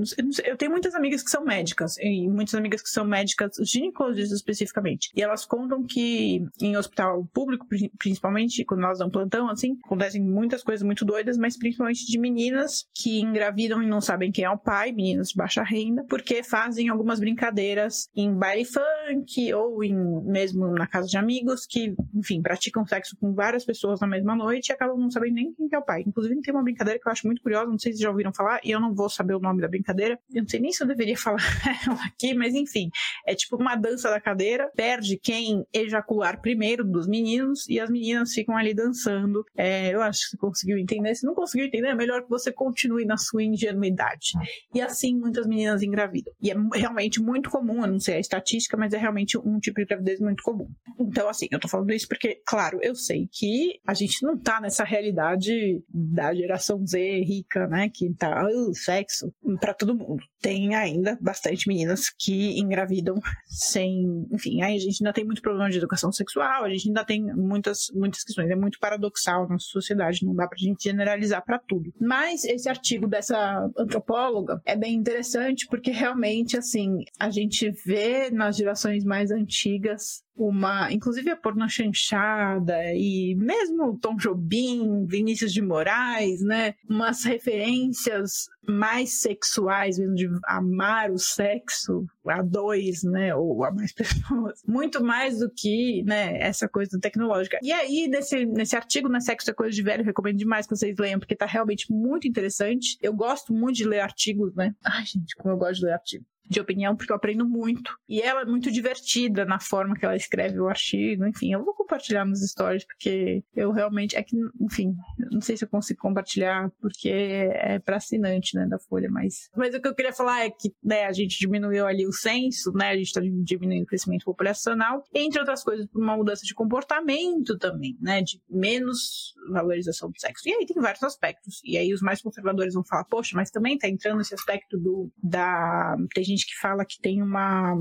Eu 0.44 0.58
tenho 0.58 0.72
muitas 0.72 0.96
amigas 0.96 1.24
que 1.24 1.30
são 1.30 1.44
médicas, 1.44 1.98
e 2.00 2.28
muitas 2.28 2.56
amigas 2.56 2.82
que 2.82 2.90
são 2.90 3.06
médicas 3.06 3.56
ginecologistas 3.64 4.38
especificamente. 4.38 5.12
E 5.16 5.22
elas 5.22 5.46
contam 5.46 5.84
que 5.84 6.46
em 6.62 6.78
hospital 6.78 7.26
público, 7.34 7.68
principalmente 7.98 8.64
quando 8.66 8.84
elas 8.84 9.00
dão 9.00 9.10
plantão, 9.10 9.50
assim, 9.50 9.78
acontecem 9.84 10.22
muitas 10.22 10.64
coisas 10.64 10.86
muito 10.86 11.06
doidas, 11.06 11.38
mas 11.38 11.58
principalmente 11.58 12.06
de 12.06 12.18
meninas 12.20 12.88
que 12.94 13.22
engravidam 13.22 13.82
e 13.82 13.88
não 13.88 14.02
sabem 14.02 14.32
quem 14.32 14.46
é 14.46 14.50
o 14.50 14.58
pai, 14.58 14.92
meninas 14.92 15.30
de 15.30 15.36
baixa 15.36 15.64
renda, 15.64 16.04
porque 16.10 16.44
fazem 16.44 16.90
algumas 16.90 17.20
brincadeiras 17.20 18.10
em 18.16 18.34
baile 18.34 18.66
funk 18.66 19.54
ou 19.54 19.84
em, 19.84 19.96
mesmo 20.24 20.68
na 20.68 20.88
casa 20.88 21.08
de 21.08 21.18
amigos 21.18 21.66
que, 21.66 21.96
enfim, 22.14 22.42
praticam 22.42 22.86
sexo 22.86 23.16
com 23.18 23.34
várias 23.34 23.66
pessoas 23.66 24.00
na 24.00 24.08
mesma 24.08 24.36
noite 24.36 24.70
e 24.70 24.74
acabam 24.74 24.98
não 24.98 25.10
sabendo 25.10 25.36
nem 25.36 25.54
quem 25.54 25.68
é 25.72 25.78
o 25.78 25.84
pai. 25.84 26.04
Inclusive 26.06 26.42
tem 26.42 26.54
uma 26.54 26.64
brincadeira 26.64 27.00
que 27.00 27.08
eu 27.08 27.12
acho 27.12 27.25
muito 27.26 27.42
curiosa, 27.42 27.70
não 27.70 27.80
sei 27.80 27.94
se 27.94 28.02
já 28.02 28.10
ouviram 28.10 28.34
falar, 28.34 28.60
e 28.64 28.72
eu 28.72 28.80
não 28.80 28.94
vou 28.94 29.10
saber 29.10 29.36
o 29.36 29.40
nome 29.40 29.62
da 29.62 29.68
brincadeira. 29.68 30.20
Eu 30.34 30.42
não 30.44 30.50
sei 30.50 30.60
nem 30.60 30.72
se 30.72 30.84
eu 30.84 30.88
deveria 30.88 31.18
falar 31.18 31.42
ela 31.86 32.06
aqui, 32.06 32.34
mas 32.34 32.54
enfim, 32.54 32.90
é 33.26 33.36
tipo 33.36 33.56
uma 33.56 33.76
dança 33.76 34.10
da 34.10 34.20
cadeira, 34.20 34.70
perde 34.76 35.18
quem 35.18 35.66
ejacular 35.74 36.42
primeiro 36.42 36.84
dos 36.84 37.08
meninos 37.08 37.68
e 37.68 37.80
as 37.80 37.90
meninas 37.90 38.34
ficam 38.34 38.58
ali 38.58 38.74
dançando. 38.74 39.44
É, 39.56 39.94
eu 39.94 40.02
acho 40.02 40.22
que 40.22 40.30
você 40.32 40.38
conseguiu 40.38 40.78
entender. 40.78 41.16
Se 41.16 41.26
não 41.26 41.34
conseguiu 41.34 41.68
entender, 41.68 41.88
é 41.88 41.96
melhor 41.96 42.24
que 42.24 42.30
você 42.30 42.52
continue 42.52 43.06
na 43.06 43.18
sua 43.18 43.44
ingenuidade. 43.44 44.32
E 44.74 44.82
assim 44.82 45.18
muitas 45.18 45.48
meninas 45.48 45.82
engravidam. 45.82 46.34
E 46.42 46.52
é 46.52 46.56
realmente 46.74 47.22
muito 47.22 47.50
comum, 47.50 47.82
eu 47.82 47.92
não 47.92 48.00
sei 48.00 48.16
a 48.16 48.20
estatística, 48.20 48.78
mas 48.78 48.94
é 48.94 48.98
realmente 48.98 49.38
um 49.38 49.60
tipo 49.60 49.80
de 49.80 49.86
gravidez 49.86 50.20
muito 50.20 50.44
comum. 50.44 50.68
Então, 51.00 51.28
assim, 51.28 51.48
eu 51.52 51.60
tô 51.60 51.68
falando 51.68 51.92
isso 51.92 52.08
porque, 52.08 52.42
claro, 52.46 52.80
eu 52.82 52.96
sei 52.96 53.28
que 53.32 53.80
a 53.86 53.94
gente 53.94 54.24
não 54.24 54.38
tá 54.38 54.60
nessa 54.60 54.84
realidade 54.84 55.84
da 55.90 56.34
geração 56.34 56.86
Z 56.86 57.15
rica, 57.24 57.68
né, 57.68 57.90
que 57.90 58.14
tá 58.14 58.46
uh, 58.46 58.74
sexo 58.74 59.34
para 59.60 59.74
todo 59.74 59.96
mundo. 59.96 60.24
Tem 60.42 60.76
ainda 60.76 61.18
bastante 61.22 61.68
meninas 61.68 62.10
que 62.10 62.60
engravidam 62.60 63.16
sem, 63.46 64.28
enfim, 64.32 64.62
aí 64.62 64.76
a 64.76 64.80
gente 64.80 65.02
ainda 65.02 65.14
tem 65.14 65.26
muito 65.26 65.42
problema 65.42 65.70
de 65.70 65.78
educação 65.78 66.12
sexual, 66.12 66.64
a 66.64 66.70
gente 66.70 66.88
ainda 66.88 67.06
tem 67.06 67.24
muitas 67.36 67.88
muitas 67.94 68.24
questões, 68.24 68.50
é 68.50 68.56
muito 68.56 68.80
paradoxal 68.80 69.48
na 69.48 69.58
sociedade, 69.60 70.26
não 70.26 70.36
dá 70.36 70.48
pra 70.48 70.58
gente 70.58 70.84
generalizar 70.84 71.44
para 71.44 71.60
tudo. 71.60 71.92
Mas 72.00 72.44
esse 72.44 72.70
artigo 72.70 73.08
dessa 73.08 73.70
antropóloga 73.78 74.62
é 74.66 74.76
bem 74.76 74.96
interessante 74.96 75.68
porque 75.68 75.92
realmente 75.92 76.58
assim, 76.58 77.04
a 77.20 77.30
gente 77.30 77.72
vê 77.86 78.30
nas 78.30 78.58
gerações 78.58 79.04
mais 79.04 79.32
antigas 79.32 80.25
uma, 80.36 80.92
inclusive 80.92 81.30
a 81.30 81.36
porno 81.36 81.68
chanchada 81.70 82.78
e 82.94 83.36
mesmo 83.36 83.98
Tom 83.98 84.16
Jobim, 84.18 85.06
Vinícius 85.06 85.54
de 85.54 85.62
Moraes, 85.62 86.42
né, 86.42 86.76
umas 86.90 87.24
referências 87.24 88.50
mais 88.68 89.22
sexuais, 89.22 89.98
mesmo 89.98 90.16
de 90.16 90.28
amar 90.46 91.12
o 91.12 91.18
sexo 91.18 92.06
a 92.28 92.42
dois, 92.42 93.04
né, 93.04 93.34
ou 93.36 93.64
a 93.64 93.72
mais 93.72 93.94
pessoas, 93.94 94.62
muito 94.68 95.04
mais 95.04 95.40
do 95.40 95.50
que, 95.50 96.04
né, 96.04 96.38
essa 96.40 96.68
coisa 96.68 97.00
tecnológica. 97.00 97.60
E 97.62 97.72
aí, 97.72 98.08
nesse, 98.08 98.46
nesse 98.46 98.76
artigo, 98.76 99.08
na 99.08 99.22
Sexo 99.22 99.50
é 99.50 99.54
Coisa 99.54 99.74
de 99.74 99.84
Velho, 99.84 100.04
recomendo 100.04 100.38
demais 100.38 100.66
que 100.66 100.76
vocês 100.76 100.98
leiam, 100.98 101.20
porque 101.20 101.36
tá 101.36 101.46
realmente 101.46 101.92
muito 101.92 102.28
interessante. 102.28 102.98
Eu 103.02 103.14
gosto 103.14 103.54
muito 103.54 103.78
de 103.78 103.88
ler 103.88 104.00
artigos, 104.00 104.54
né. 104.56 104.74
Ai, 104.84 105.06
gente, 105.06 105.36
como 105.36 105.54
eu 105.54 105.58
gosto 105.58 105.80
de 105.80 105.86
ler 105.86 105.94
artigos 105.94 106.35
de 106.50 106.60
opinião, 106.60 106.96
porque 106.96 107.12
eu 107.12 107.16
aprendo 107.16 107.48
muito. 107.48 107.96
E 108.08 108.22
ela 108.22 108.42
é 108.42 108.46
muito 108.46 108.72
divertida 108.72 109.46
na 109.46 109.60
forma 109.60 109.96
que 109.96 110.06
ela 110.06 110.16
escreve 110.16 110.60
o 110.60 110.68
artigo. 110.68 111.26
Enfim, 111.26 111.54
eu 111.54 111.64
vou 111.64 111.74
compartilhar 111.74 112.26
nos 112.26 112.42
stories, 112.42 112.86
porque 112.86 113.44
eu 113.56 113.72
realmente. 113.72 114.16
É 114.16 114.24
que, 114.24 114.36
enfim, 114.62 114.96
não 115.32 115.42
sei 115.42 115.58
se 115.58 115.66
eu 115.66 115.70
consigo 115.70 116.00
compartilhar, 116.00 116.72
porque 116.80 117.10
é 117.10 117.80
para 117.80 117.98
assinante, 117.98 118.56
né, 118.56 118.68
da 118.68 118.80
Folha, 118.80 119.10
mas. 119.10 119.50
Mas 119.56 119.74
o 119.74 119.82
que 119.82 119.88
eu 119.88 119.96
queria 119.96 120.14
falar 120.14 120.46
é 120.46 120.50
que, 120.50 120.74
né, 120.84 121.06
a 121.06 121.12
gente 121.12 121.38
diminuiu 121.40 121.86
ali 121.86 122.06
o 122.06 122.12
censo, 122.12 122.72
né, 122.74 122.90
a 122.90 122.96
gente 122.96 123.08
está 123.08 123.22
diminuindo 123.22 123.84
o 123.84 123.88
crescimento 123.88 124.26
populacional, 124.26 125.04
entre 125.14 125.40
outras 125.40 125.64
coisas, 125.64 125.86
por 125.88 126.02
uma 126.02 126.16
mudança 126.16 126.44
de 126.46 126.54
comportamento 126.54 127.58
também, 127.58 127.98
né, 128.02 128.22
de 128.22 128.42
menos 128.50 129.34
valorização 129.50 130.10
do 130.10 130.20
sexo. 130.20 130.48
E 130.48 130.54
aí 130.54 130.66
tem 130.66 130.82
vários 130.82 131.04
aspectos. 131.04 131.62
E 131.64 131.78
aí 131.78 131.94
os 131.94 132.02
mais 132.02 132.22
conservadores 132.22 132.74
vão 132.74 132.84
falar, 132.84 133.06
poxa, 133.06 133.32
mas 133.36 133.52
também 133.52 133.78
tá 133.78 133.88
entrando 133.88 134.22
esse 134.22 134.34
aspecto 134.34 134.78
do. 134.78 135.12
da. 135.22 135.96
Tem 136.14 136.24
gente 136.24 136.35
gente 136.36 136.48
que 136.48 136.60
fala 136.60 136.86
que 136.86 137.00
tem 137.02 137.22
uma 137.22 137.76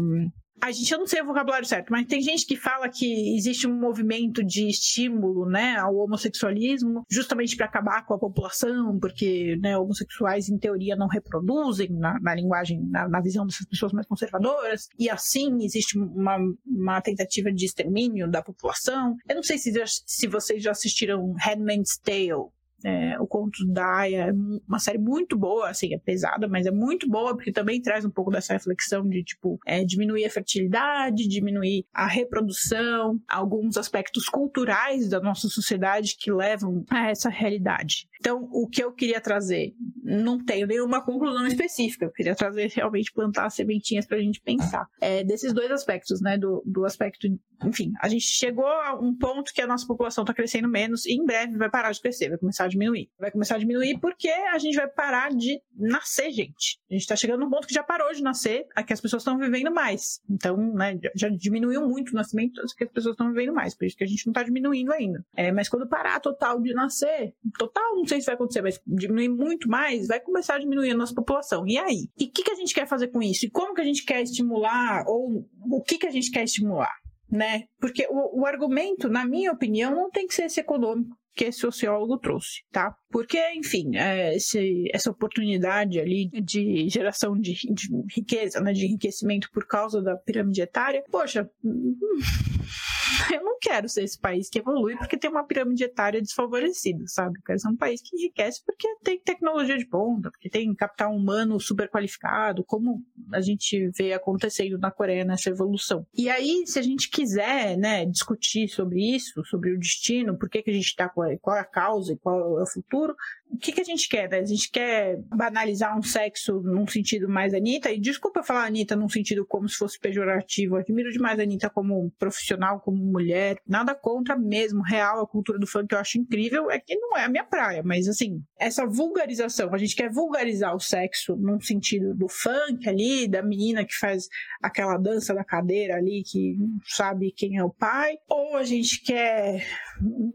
a 0.64 0.73
gente, 0.73 0.90
eu 0.90 0.99
não 0.99 1.07
sei 1.07 1.21
o 1.21 1.27
vocabulário 1.27 1.67
certo, 1.67 1.90
mas 1.90 2.07
tem 2.07 2.23
gente 2.23 2.47
que 2.47 2.57
fala 2.57 2.88
que 2.88 3.37
existe 3.37 3.67
um 3.67 3.79
movimento 3.79 4.43
de 4.43 4.69
estímulo, 4.69 5.47
né, 5.47 5.77
ao 5.77 5.95
homossexualismo, 5.97 7.03
justamente 7.11 7.55
para 7.55 7.67
acabar 7.67 8.07
com 8.07 8.14
a 8.14 8.19
população, 8.19 8.99
porque, 8.99 9.57
né, 9.61 9.77
homossexuais, 9.77 10.49
em 10.49 10.57
teoria, 10.57 10.97
não 10.97 11.07
reproduzem 11.07 11.90
na, 11.90 12.19
na 12.19 12.35
linguagem, 12.35 12.81
na, 12.88 13.07
na, 13.07 13.21
visão 13.21 13.47
dessas 13.47 13.67
pessoas 13.67 13.93
mais 13.93 14.07
conservadoras, 14.07 14.88
e 14.99 15.11
assim 15.11 15.59
existe 15.62 15.99
uma, 15.99 16.38
uma 16.67 17.01
tentativa 17.03 17.53
de 17.53 17.67
extermínio 17.67 18.31
da 18.31 18.43
população. 18.43 19.17
Eu 19.29 19.37
não 19.37 19.43
sei 19.43 19.59
se, 19.59 19.71
se 20.07 20.27
vocês 20.27 20.62
já 20.62 20.71
assistiram 20.71 21.35
Handmaid's 21.45 21.99
Tale, 21.99 22.49
é, 22.85 23.18
o 23.18 23.27
Conto 23.27 23.66
da 23.66 24.01
Aya 24.01 24.27
é 24.27 24.33
uma 24.68 24.79
série 24.79 24.99
muito 24.99 25.38
boa, 25.38 25.70
assim, 25.70 25.94
é 25.94 25.99
pesada, 25.99 26.47
mas 26.47 26.66
é 26.66 26.70
muito 26.70 27.09
boa 27.09 27.35
porque 27.35 27.51
também 27.51 27.81
traz 27.81 28.05
um 28.05 28.11
pouco 28.11 28.31
dessa 28.31 28.53
reflexão 28.53 29.09
de, 29.09 29.25
tipo, 29.25 29.59
é, 29.66 29.83
diminuir 29.85 30.27
a 30.27 30.31
fertilidade, 30.31 31.27
diminuir 31.27 31.87
a 31.92 32.07
reprodução, 32.07 33.18
alguns 33.27 33.79
aspectos 33.79 34.29
culturais 34.29 35.09
da 35.09 35.20
nossa 35.20 35.49
sociedade 35.49 36.16
que 36.18 36.31
levam 36.31 36.85
a 36.90 37.11
essa 37.11 37.31
realidade. 37.31 38.07
Então, 38.24 38.48
o 38.50 38.66
que 38.66 38.82
eu 38.82 38.90
queria 38.90 39.20
trazer, 39.20 39.74
não 40.02 40.42
tenho 40.42 40.66
nenhuma 40.66 41.04
conclusão 41.04 41.46
específica, 41.46 42.06
eu 42.06 42.10
queria 42.10 42.34
trazer 42.34 42.70
realmente 42.74 43.12
plantar 43.12 43.50
sementinhas 43.50 44.06
para 44.06 44.16
a 44.16 44.20
gente 44.20 44.40
pensar. 44.40 44.88
É, 44.98 45.22
desses 45.22 45.52
dois 45.52 45.70
aspectos, 45.70 46.22
né? 46.22 46.38
Do, 46.38 46.62
do 46.64 46.87
aspecto, 46.87 47.28
enfim, 47.62 47.92
a 48.00 48.08
gente 48.08 48.24
chegou 48.24 48.66
a 48.66 48.98
um 48.98 49.14
ponto 49.14 49.52
que 49.52 49.60
a 49.60 49.66
nossa 49.66 49.87
população 49.87 50.22
está 50.22 50.32
crescendo 50.32 50.66
menos 50.66 51.04
e 51.04 51.12
em 51.12 51.22
breve 51.22 51.58
vai 51.58 51.68
parar 51.68 51.92
de 51.92 52.00
crescer, 52.00 52.30
vai 52.30 52.38
começar 52.38 52.64
a 52.64 52.68
diminuir. 52.68 53.10
Vai 53.18 53.30
começar 53.30 53.56
a 53.56 53.58
diminuir 53.58 53.98
porque 54.00 54.30
a 54.30 54.56
gente 54.56 54.74
vai 54.74 54.88
parar 54.88 55.30
de 55.30 55.60
nascer, 55.76 56.30
gente. 56.30 56.80
A 56.90 56.94
gente 56.94 57.02
está 57.02 57.16
chegando 57.16 57.40
num 57.40 57.50
ponto 57.50 57.68
que 57.68 57.74
já 57.74 57.82
parou 57.82 58.10
de 58.10 58.22
nascer, 58.22 58.66
aqui 58.74 58.94
as 58.94 59.02
pessoas 59.02 59.20
estão 59.20 59.37
vivendo 59.37 59.70
mais. 59.70 60.22
Então, 60.30 60.56
né, 60.56 60.98
já 61.14 61.28
diminuiu 61.28 61.87
muito 61.87 62.12
o 62.12 62.14
nascimento, 62.14 62.62
que 62.74 62.84
as 62.84 62.90
pessoas 62.90 63.12
estão 63.12 63.28
vivendo 63.28 63.52
mais, 63.52 63.74
por 63.74 63.84
isso 63.84 63.98
que 63.98 64.04
a 64.04 64.06
gente 64.06 64.26
não 64.26 64.30
está 64.30 64.42
diminuindo 64.42 64.92
ainda. 64.94 65.22
É, 65.37 65.52
mas 65.52 65.68
quando 65.68 65.87
parar 65.87 66.20
total 66.20 66.60
de 66.62 66.72
nascer, 66.72 67.34
total, 67.58 67.96
não 67.96 68.06
sei 68.06 68.13
se 68.20 68.27
vai 68.27 68.35
acontecer, 68.35 68.62
mas 68.62 68.81
diminuir 68.87 69.29
muito 69.29 69.68
mais, 69.68 70.07
vai 70.09 70.20
começar 70.20 70.57
a 70.57 70.59
diminuir 70.59 70.90
a 70.90 70.96
nossa 70.96 71.14
população. 71.14 71.66
E 71.66 71.79
aí? 71.79 72.09
E 72.18 72.24
o 72.24 72.31
que, 72.31 72.42
que 72.42 72.50
a 72.50 72.57
gente 72.57 72.74
quer 72.74 72.87
fazer 72.87 73.09
com 73.09 73.22
isso? 73.22 73.46
E 73.46 73.50
como 73.50 73.74
que 73.74 73.81
a 73.81 73.85
gente 73.85 74.05
quer 74.05 74.22
estimular? 74.22 75.05
Ou 75.07 75.46
o 75.70 75.83
que, 75.83 75.98
que 75.98 76.07
a 76.07 76.11
gente 76.11 76.31
quer 76.31 76.44
estimular? 76.44 76.94
Né? 77.31 77.64
Porque 77.81 78.07
o, 78.11 78.42
o 78.42 78.46
argumento, 78.46 79.09
na 79.09 79.27
minha 79.27 79.50
opinião, 79.50 79.94
não 79.94 80.11
tem 80.11 80.27
que 80.27 80.35
ser 80.35 80.44
esse 80.44 80.61
econômico 80.61 81.16
que 81.35 81.44
esse 81.44 81.59
sociólogo 81.59 82.18
trouxe, 82.18 82.62
tá? 82.70 82.94
Porque, 83.11 83.38
enfim, 83.55 83.97
é, 83.97 84.37
esse, 84.37 84.90
essa 84.92 85.11
oportunidade 85.11 85.99
ali 85.99 86.29
de 86.31 86.88
geração 86.88 87.38
de, 87.38 87.53
de, 87.53 87.88
riqueza, 88.14 88.61
né, 88.61 88.73
de 88.73 88.87
enriquecimento 88.87 89.51
por 89.53 89.66
causa 89.66 90.01
da 90.01 90.16
pirâmide 90.16 90.62
etária, 90.62 91.03
poxa, 91.11 91.51
eu 93.33 93.42
não 93.42 93.59
quero 93.61 93.88
ser 93.88 94.05
esse 94.05 94.18
país 94.18 94.49
que 94.49 94.59
evolui 94.59 94.97
porque 94.97 95.16
tem 95.16 95.31
uma 95.31 95.44
pirâmide 95.44 95.85
etária 95.85 96.20
desfavorecida, 96.20 97.05
sabe? 97.07 97.40
Quero 97.44 97.59
ser 97.59 97.68
um 97.68 97.77
país 97.77 98.01
que 98.03 98.16
enriquece 98.16 98.62
porque 98.64 98.87
tem 99.03 99.20
tecnologia 99.20 99.77
de 99.77 99.87
ponta, 99.87 100.31
porque 100.31 100.49
tem 100.49 100.75
capital 100.75 101.14
humano 101.14 101.59
super 101.59 101.88
qualificado, 101.88 102.64
como 102.64 103.03
a 103.33 103.40
gente 103.40 103.90
vê 103.97 104.12
acontecendo 104.12 104.79
na 104.79 104.90
Coreia 104.90 105.25
nessa 105.25 105.51
evolução. 105.51 106.07
E 106.14 106.29
aí, 106.29 106.64
se 106.66 106.79
a 106.79 106.83
gente 106.83 107.09
quiser, 107.11 107.77
né, 107.77 108.05
discutir 108.07 108.68
sobre 108.68 109.01
isso, 109.14 109.44
sobre 109.44 109.73
o 109.73 109.79
destino, 109.79 110.38
por 110.38 110.49
que, 110.49 110.62
que 110.62 110.70
a 110.70 110.75
gente 110.75 110.87
está 110.87 111.09
com 111.09 111.23
qual 111.40 111.56
é 111.56 111.60
a 111.60 111.64
causa 111.64 112.12
e 112.12 112.16
qual 112.16 112.58
é 112.58 112.62
o 112.62 112.66
futuro, 112.66 113.14
o 113.55 113.59
que, 113.59 113.73
que 113.73 113.81
a 113.81 113.85
gente 113.85 114.09
quer, 114.09 114.29
né? 114.29 114.40
A 114.40 114.45
gente 114.45 114.71
quer 114.71 115.21
banalizar 115.29 115.97
um 115.97 116.03
sexo 116.03 116.61
num 116.61 116.87
sentido 116.87 117.29
mais 117.29 117.55
Anitta, 117.55 117.90
e 117.90 118.01
desculpa 118.01 118.43
falar 118.43 118.67
Anitta 118.67 118.97
num 118.97 119.09
sentido 119.09 119.47
como 119.47 119.69
se 119.69 119.77
fosse 119.77 119.99
pejorativo, 119.99 120.77
admiro 120.77 121.11
demais 121.12 121.38
a 121.38 121.43
Anitta 121.43 121.71
como 121.71 122.11
profissional, 122.19 122.81
como 122.81 122.97
mulher, 122.97 123.59
nada 123.67 123.95
contra 123.95 124.37
mesmo, 124.37 124.83
real, 124.83 125.23
a 125.23 125.27
cultura 125.27 125.59
do 125.59 125.67
funk 125.67 125.93
eu 125.93 125.99
acho 125.99 126.19
incrível, 126.19 126.71
é 126.71 126.81
que 126.81 126.97
não 126.97 127.17
é 127.17 127.25
a 127.25 127.29
minha 127.29 127.45
praia, 127.45 127.83
mas 127.85 128.09
assim, 128.09 128.43
essa 128.59 128.87
vulgarização, 128.87 129.73
a 129.73 129.79
gente 129.79 129.95
quer 129.95 130.11
vulgarizar 130.11 130.75
o 130.75 130.81
sexo 130.81 131.37
num 131.37 131.61
sentido 131.61 132.14
do 132.14 132.29
funk 132.29 132.88
ali, 132.88 133.29
da 133.29 133.43
menina 133.43 133.85
que 133.85 133.95
faz 133.95 134.27
aquela 134.61 134.97
dança 134.97 135.33
da 135.33 135.45
cadeira 135.45 135.95
ali, 135.95 136.23
que 136.25 136.57
sabe 136.87 137.33
quem 137.37 137.57
é 137.57 137.64
o 137.64 137.71
pai, 137.71 138.14
ou 138.29 138.57
a 138.57 138.64
gente 138.64 139.01
quer, 139.03 139.64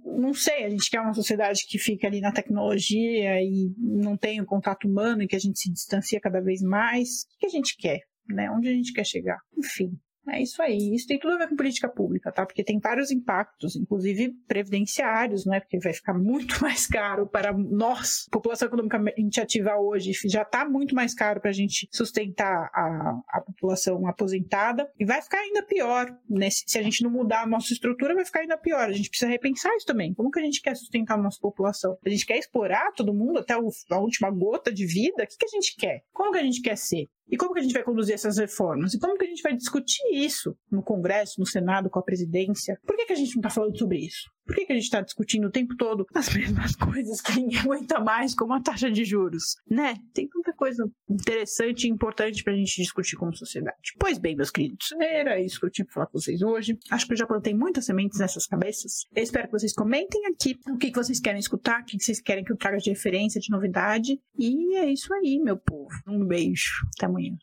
não 0.06 0.34
sei, 0.34 0.64
a 0.64 0.70
gente 0.70 0.90
quer 0.90 1.02
uma 1.02 1.14
sociedade 1.14 1.66
que 1.68 1.78
fica 1.78 2.08
ali 2.08 2.22
na 2.22 2.32
tecnologia 2.32 3.09
e 3.10 3.74
não 3.78 4.18
tem 4.18 4.42
o 4.42 4.46
contato 4.46 4.88
humano 4.88 5.24
e 5.24 5.28
que 5.28 5.36
a 5.36 5.40
gente 5.40 5.60
se 5.60 5.72
distancia 5.72 6.20
cada 6.20 6.42
vez 6.42 6.62
mais. 6.62 7.24
O 7.36 7.40
que 7.40 7.46
a 7.46 7.50
gente 7.50 7.76
quer? 7.78 8.00
Né? 8.28 8.50
Onde 8.52 8.70
a 8.70 8.74
gente 8.74 8.94
quer 8.94 9.06
chegar? 9.06 9.40
Enfim. 9.58 9.98
É 10.28 10.42
isso 10.42 10.62
aí. 10.62 10.94
Isso 10.94 11.08
tem 11.08 11.20
tudo 11.20 11.34
a 11.34 11.38
ver 11.38 11.50
com 11.50 11.56
política 11.56 11.88
pública, 11.88 12.32
tá? 12.32 12.46
Porque 12.46 12.64
tem 12.64 12.80
vários 12.80 13.12
impactos, 13.12 13.76
inclusive 13.76 14.34
previdenciários, 14.48 15.46
né? 15.46 15.60
Porque 15.60 15.80
vai 15.80 15.94
ficar 15.94 16.14
muito 16.14 16.60
mais 16.62 16.86
caro 16.86 17.28
para 17.28 17.54
nós, 17.54 18.28
população 18.32 18.68
economicamente 18.68 19.40
ativa 19.40 19.76
hoje, 19.78 20.12
já 20.26 20.44
está 20.44 20.68
muito 20.68 20.94
mais 20.94 21.14
caro 21.14 21.40
para 21.40 21.50
a 21.50 21.54
gente 21.54 21.88
sustentar 21.92 22.70
a, 22.74 23.20
a 23.30 23.42
população 23.42 24.08
aposentada 24.08 24.90
e 25.00 25.06
vai 25.06 25.22
ficar 25.22 25.40
ainda 25.40 25.64
pior. 25.64 26.16
Né? 26.30 26.50
Se 26.52 26.78
a 26.78 26.84
gente 26.84 27.04
não 27.04 27.12
mudar 27.12 27.44
a 27.44 27.48
nossa 27.48 27.74
estrutura, 27.74 28.16
vai 28.16 28.26
ficar 28.26 28.42
ainda 28.42 28.58
pior. 28.58 28.90
A 28.90 28.94
gente 28.94 29.10
precisa 29.10 29.30
repensar 29.30 29.76
isso 29.76 29.86
também. 29.86 30.14
Como 30.14 30.32
que 30.32 30.40
a 30.40 30.44
gente 30.44 30.62
quer 30.62 30.76
sustentar 30.76 31.16
a 31.16 31.22
nossa 31.22 31.40
população? 31.40 31.98
A 32.06 32.10
gente 32.10 32.26
quer 32.26 32.38
explorar 32.38 32.92
todo 32.94 33.14
mundo 33.14 33.40
até 33.40 33.54
a 33.54 34.00
última 34.00 34.30
gota 34.30 34.72
de 34.72 34.86
vida? 34.86 35.24
O 35.24 35.28
que, 35.28 35.38
que 35.38 35.46
a 35.46 35.50
gente 35.50 35.76
quer? 35.76 36.04
Como 36.12 36.32
que 36.32 36.38
a 36.38 36.44
gente 36.44 36.62
quer 36.62 36.78
ser? 36.78 37.08
E 37.30 37.38
como 37.38 37.54
que 37.54 37.60
a 37.60 37.64
gente 37.64 37.74
vai 37.74 37.84
conduzir 37.84 38.16
essas 38.16 38.38
reformas? 38.38 38.94
E 38.94 39.00
como 39.00 39.18
que 39.18 39.26
a 39.26 39.28
gente 39.28 39.42
vai 39.42 39.56
discutir 39.56 40.04
isso 40.12 40.58
no 40.72 40.82
Congresso, 40.82 41.40
no 41.40 41.46
Senado, 41.46 41.90
com 41.90 42.00
a 42.00 42.04
presidência? 42.04 42.80
Por 42.86 42.96
que, 42.96 43.06
que 43.06 43.14
a 43.14 43.16
gente 43.16 43.36
não 43.36 43.42
está 43.42 43.50
falando 43.50 43.78
sobre 43.78 44.00
isso? 44.00 44.30
Por 44.50 44.56
que, 44.56 44.66
que 44.66 44.72
a 44.72 44.76
gente 44.76 44.86
está 44.86 45.00
discutindo 45.00 45.46
o 45.46 45.52
tempo 45.52 45.76
todo 45.78 46.08
as 46.16 46.28
mesmas 46.34 46.76
coisas 46.76 47.22
que 47.22 47.40
ninguém 47.40 47.60
aguenta 47.60 48.00
mais, 48.00 48.34
como 48.34 48.54
a 48.54 48.60
taxa 48.60 48.90
de 48.90 49.06
juros? 49.06 49.58
Né? 49.70 49.94
Tem 50.12 50.28
tanta 50.28 50.52
coisa 50.54 50.90
interessante 51.08 51.84
e 51.84 51.92
importante 51.92 52.44
para 52.44 52.54
a 52.54 52.56
gente 52.56 52.82
discutir 52.82 53.16
como 53.16 53.36
sociedade. 53.36 53.94
Pois 54.00 54.18
bem, 54.18 54.36
meus 54.36 54.50
queridos, 54.50 54.92
era 55.00 55.40
isso 55.40 55.60
que 55.60 55.68
eu 55.68 55.70
tinha 55.70 55.86
para 55.86 55.94
falar 55.94 56.08
com 56.08 56.20
vocês 56.20 56.42
hoje. 56.42 56.80
Acho 56.90 57.06
que 57.06 57.14
eu 57.14 57.18
já 57.18 57.28
plantei 57.28 57.54
muitas 57.54 57.86
sementes 57.86 58.20
nessas 58.20 58.48
cabeças. 58.48 59.06
Eu 59.16 59.22
espero 59.22 59.46
que 59.46 59.52
vocês 59.52 59.74
comentem 59.74 60.26
aqui 60.26 60.58
o 60.68 60.78
que, 60.78 60.90
que 60.90 60.98
vocês 60.98 61.20
querem 61.20 61.40
escutar, 61.40 61.82
o 61.82 61.86
que, 61.86 61.98
que 61.98 62.04
vocês 62.04 62.20
querem 62.20 62.44
que 62.44 62.52
eu 62.52 62.58
traga 62.58 62.78
de 62.78 62.90
referência, 62.90 63.40
de 63.40 63.52
novidade. 63.52 64.20
E 64.36 64.76
é 64.78 64.92
isso 64.92 65.14
aí, 65.14 65.40
meu 65.40 65.58
povo. 65.58 65.90
Um 66.08 66.26
beijo. 66.26 66.88
Até 66.98 67.06
amanhã. 67.06 67.38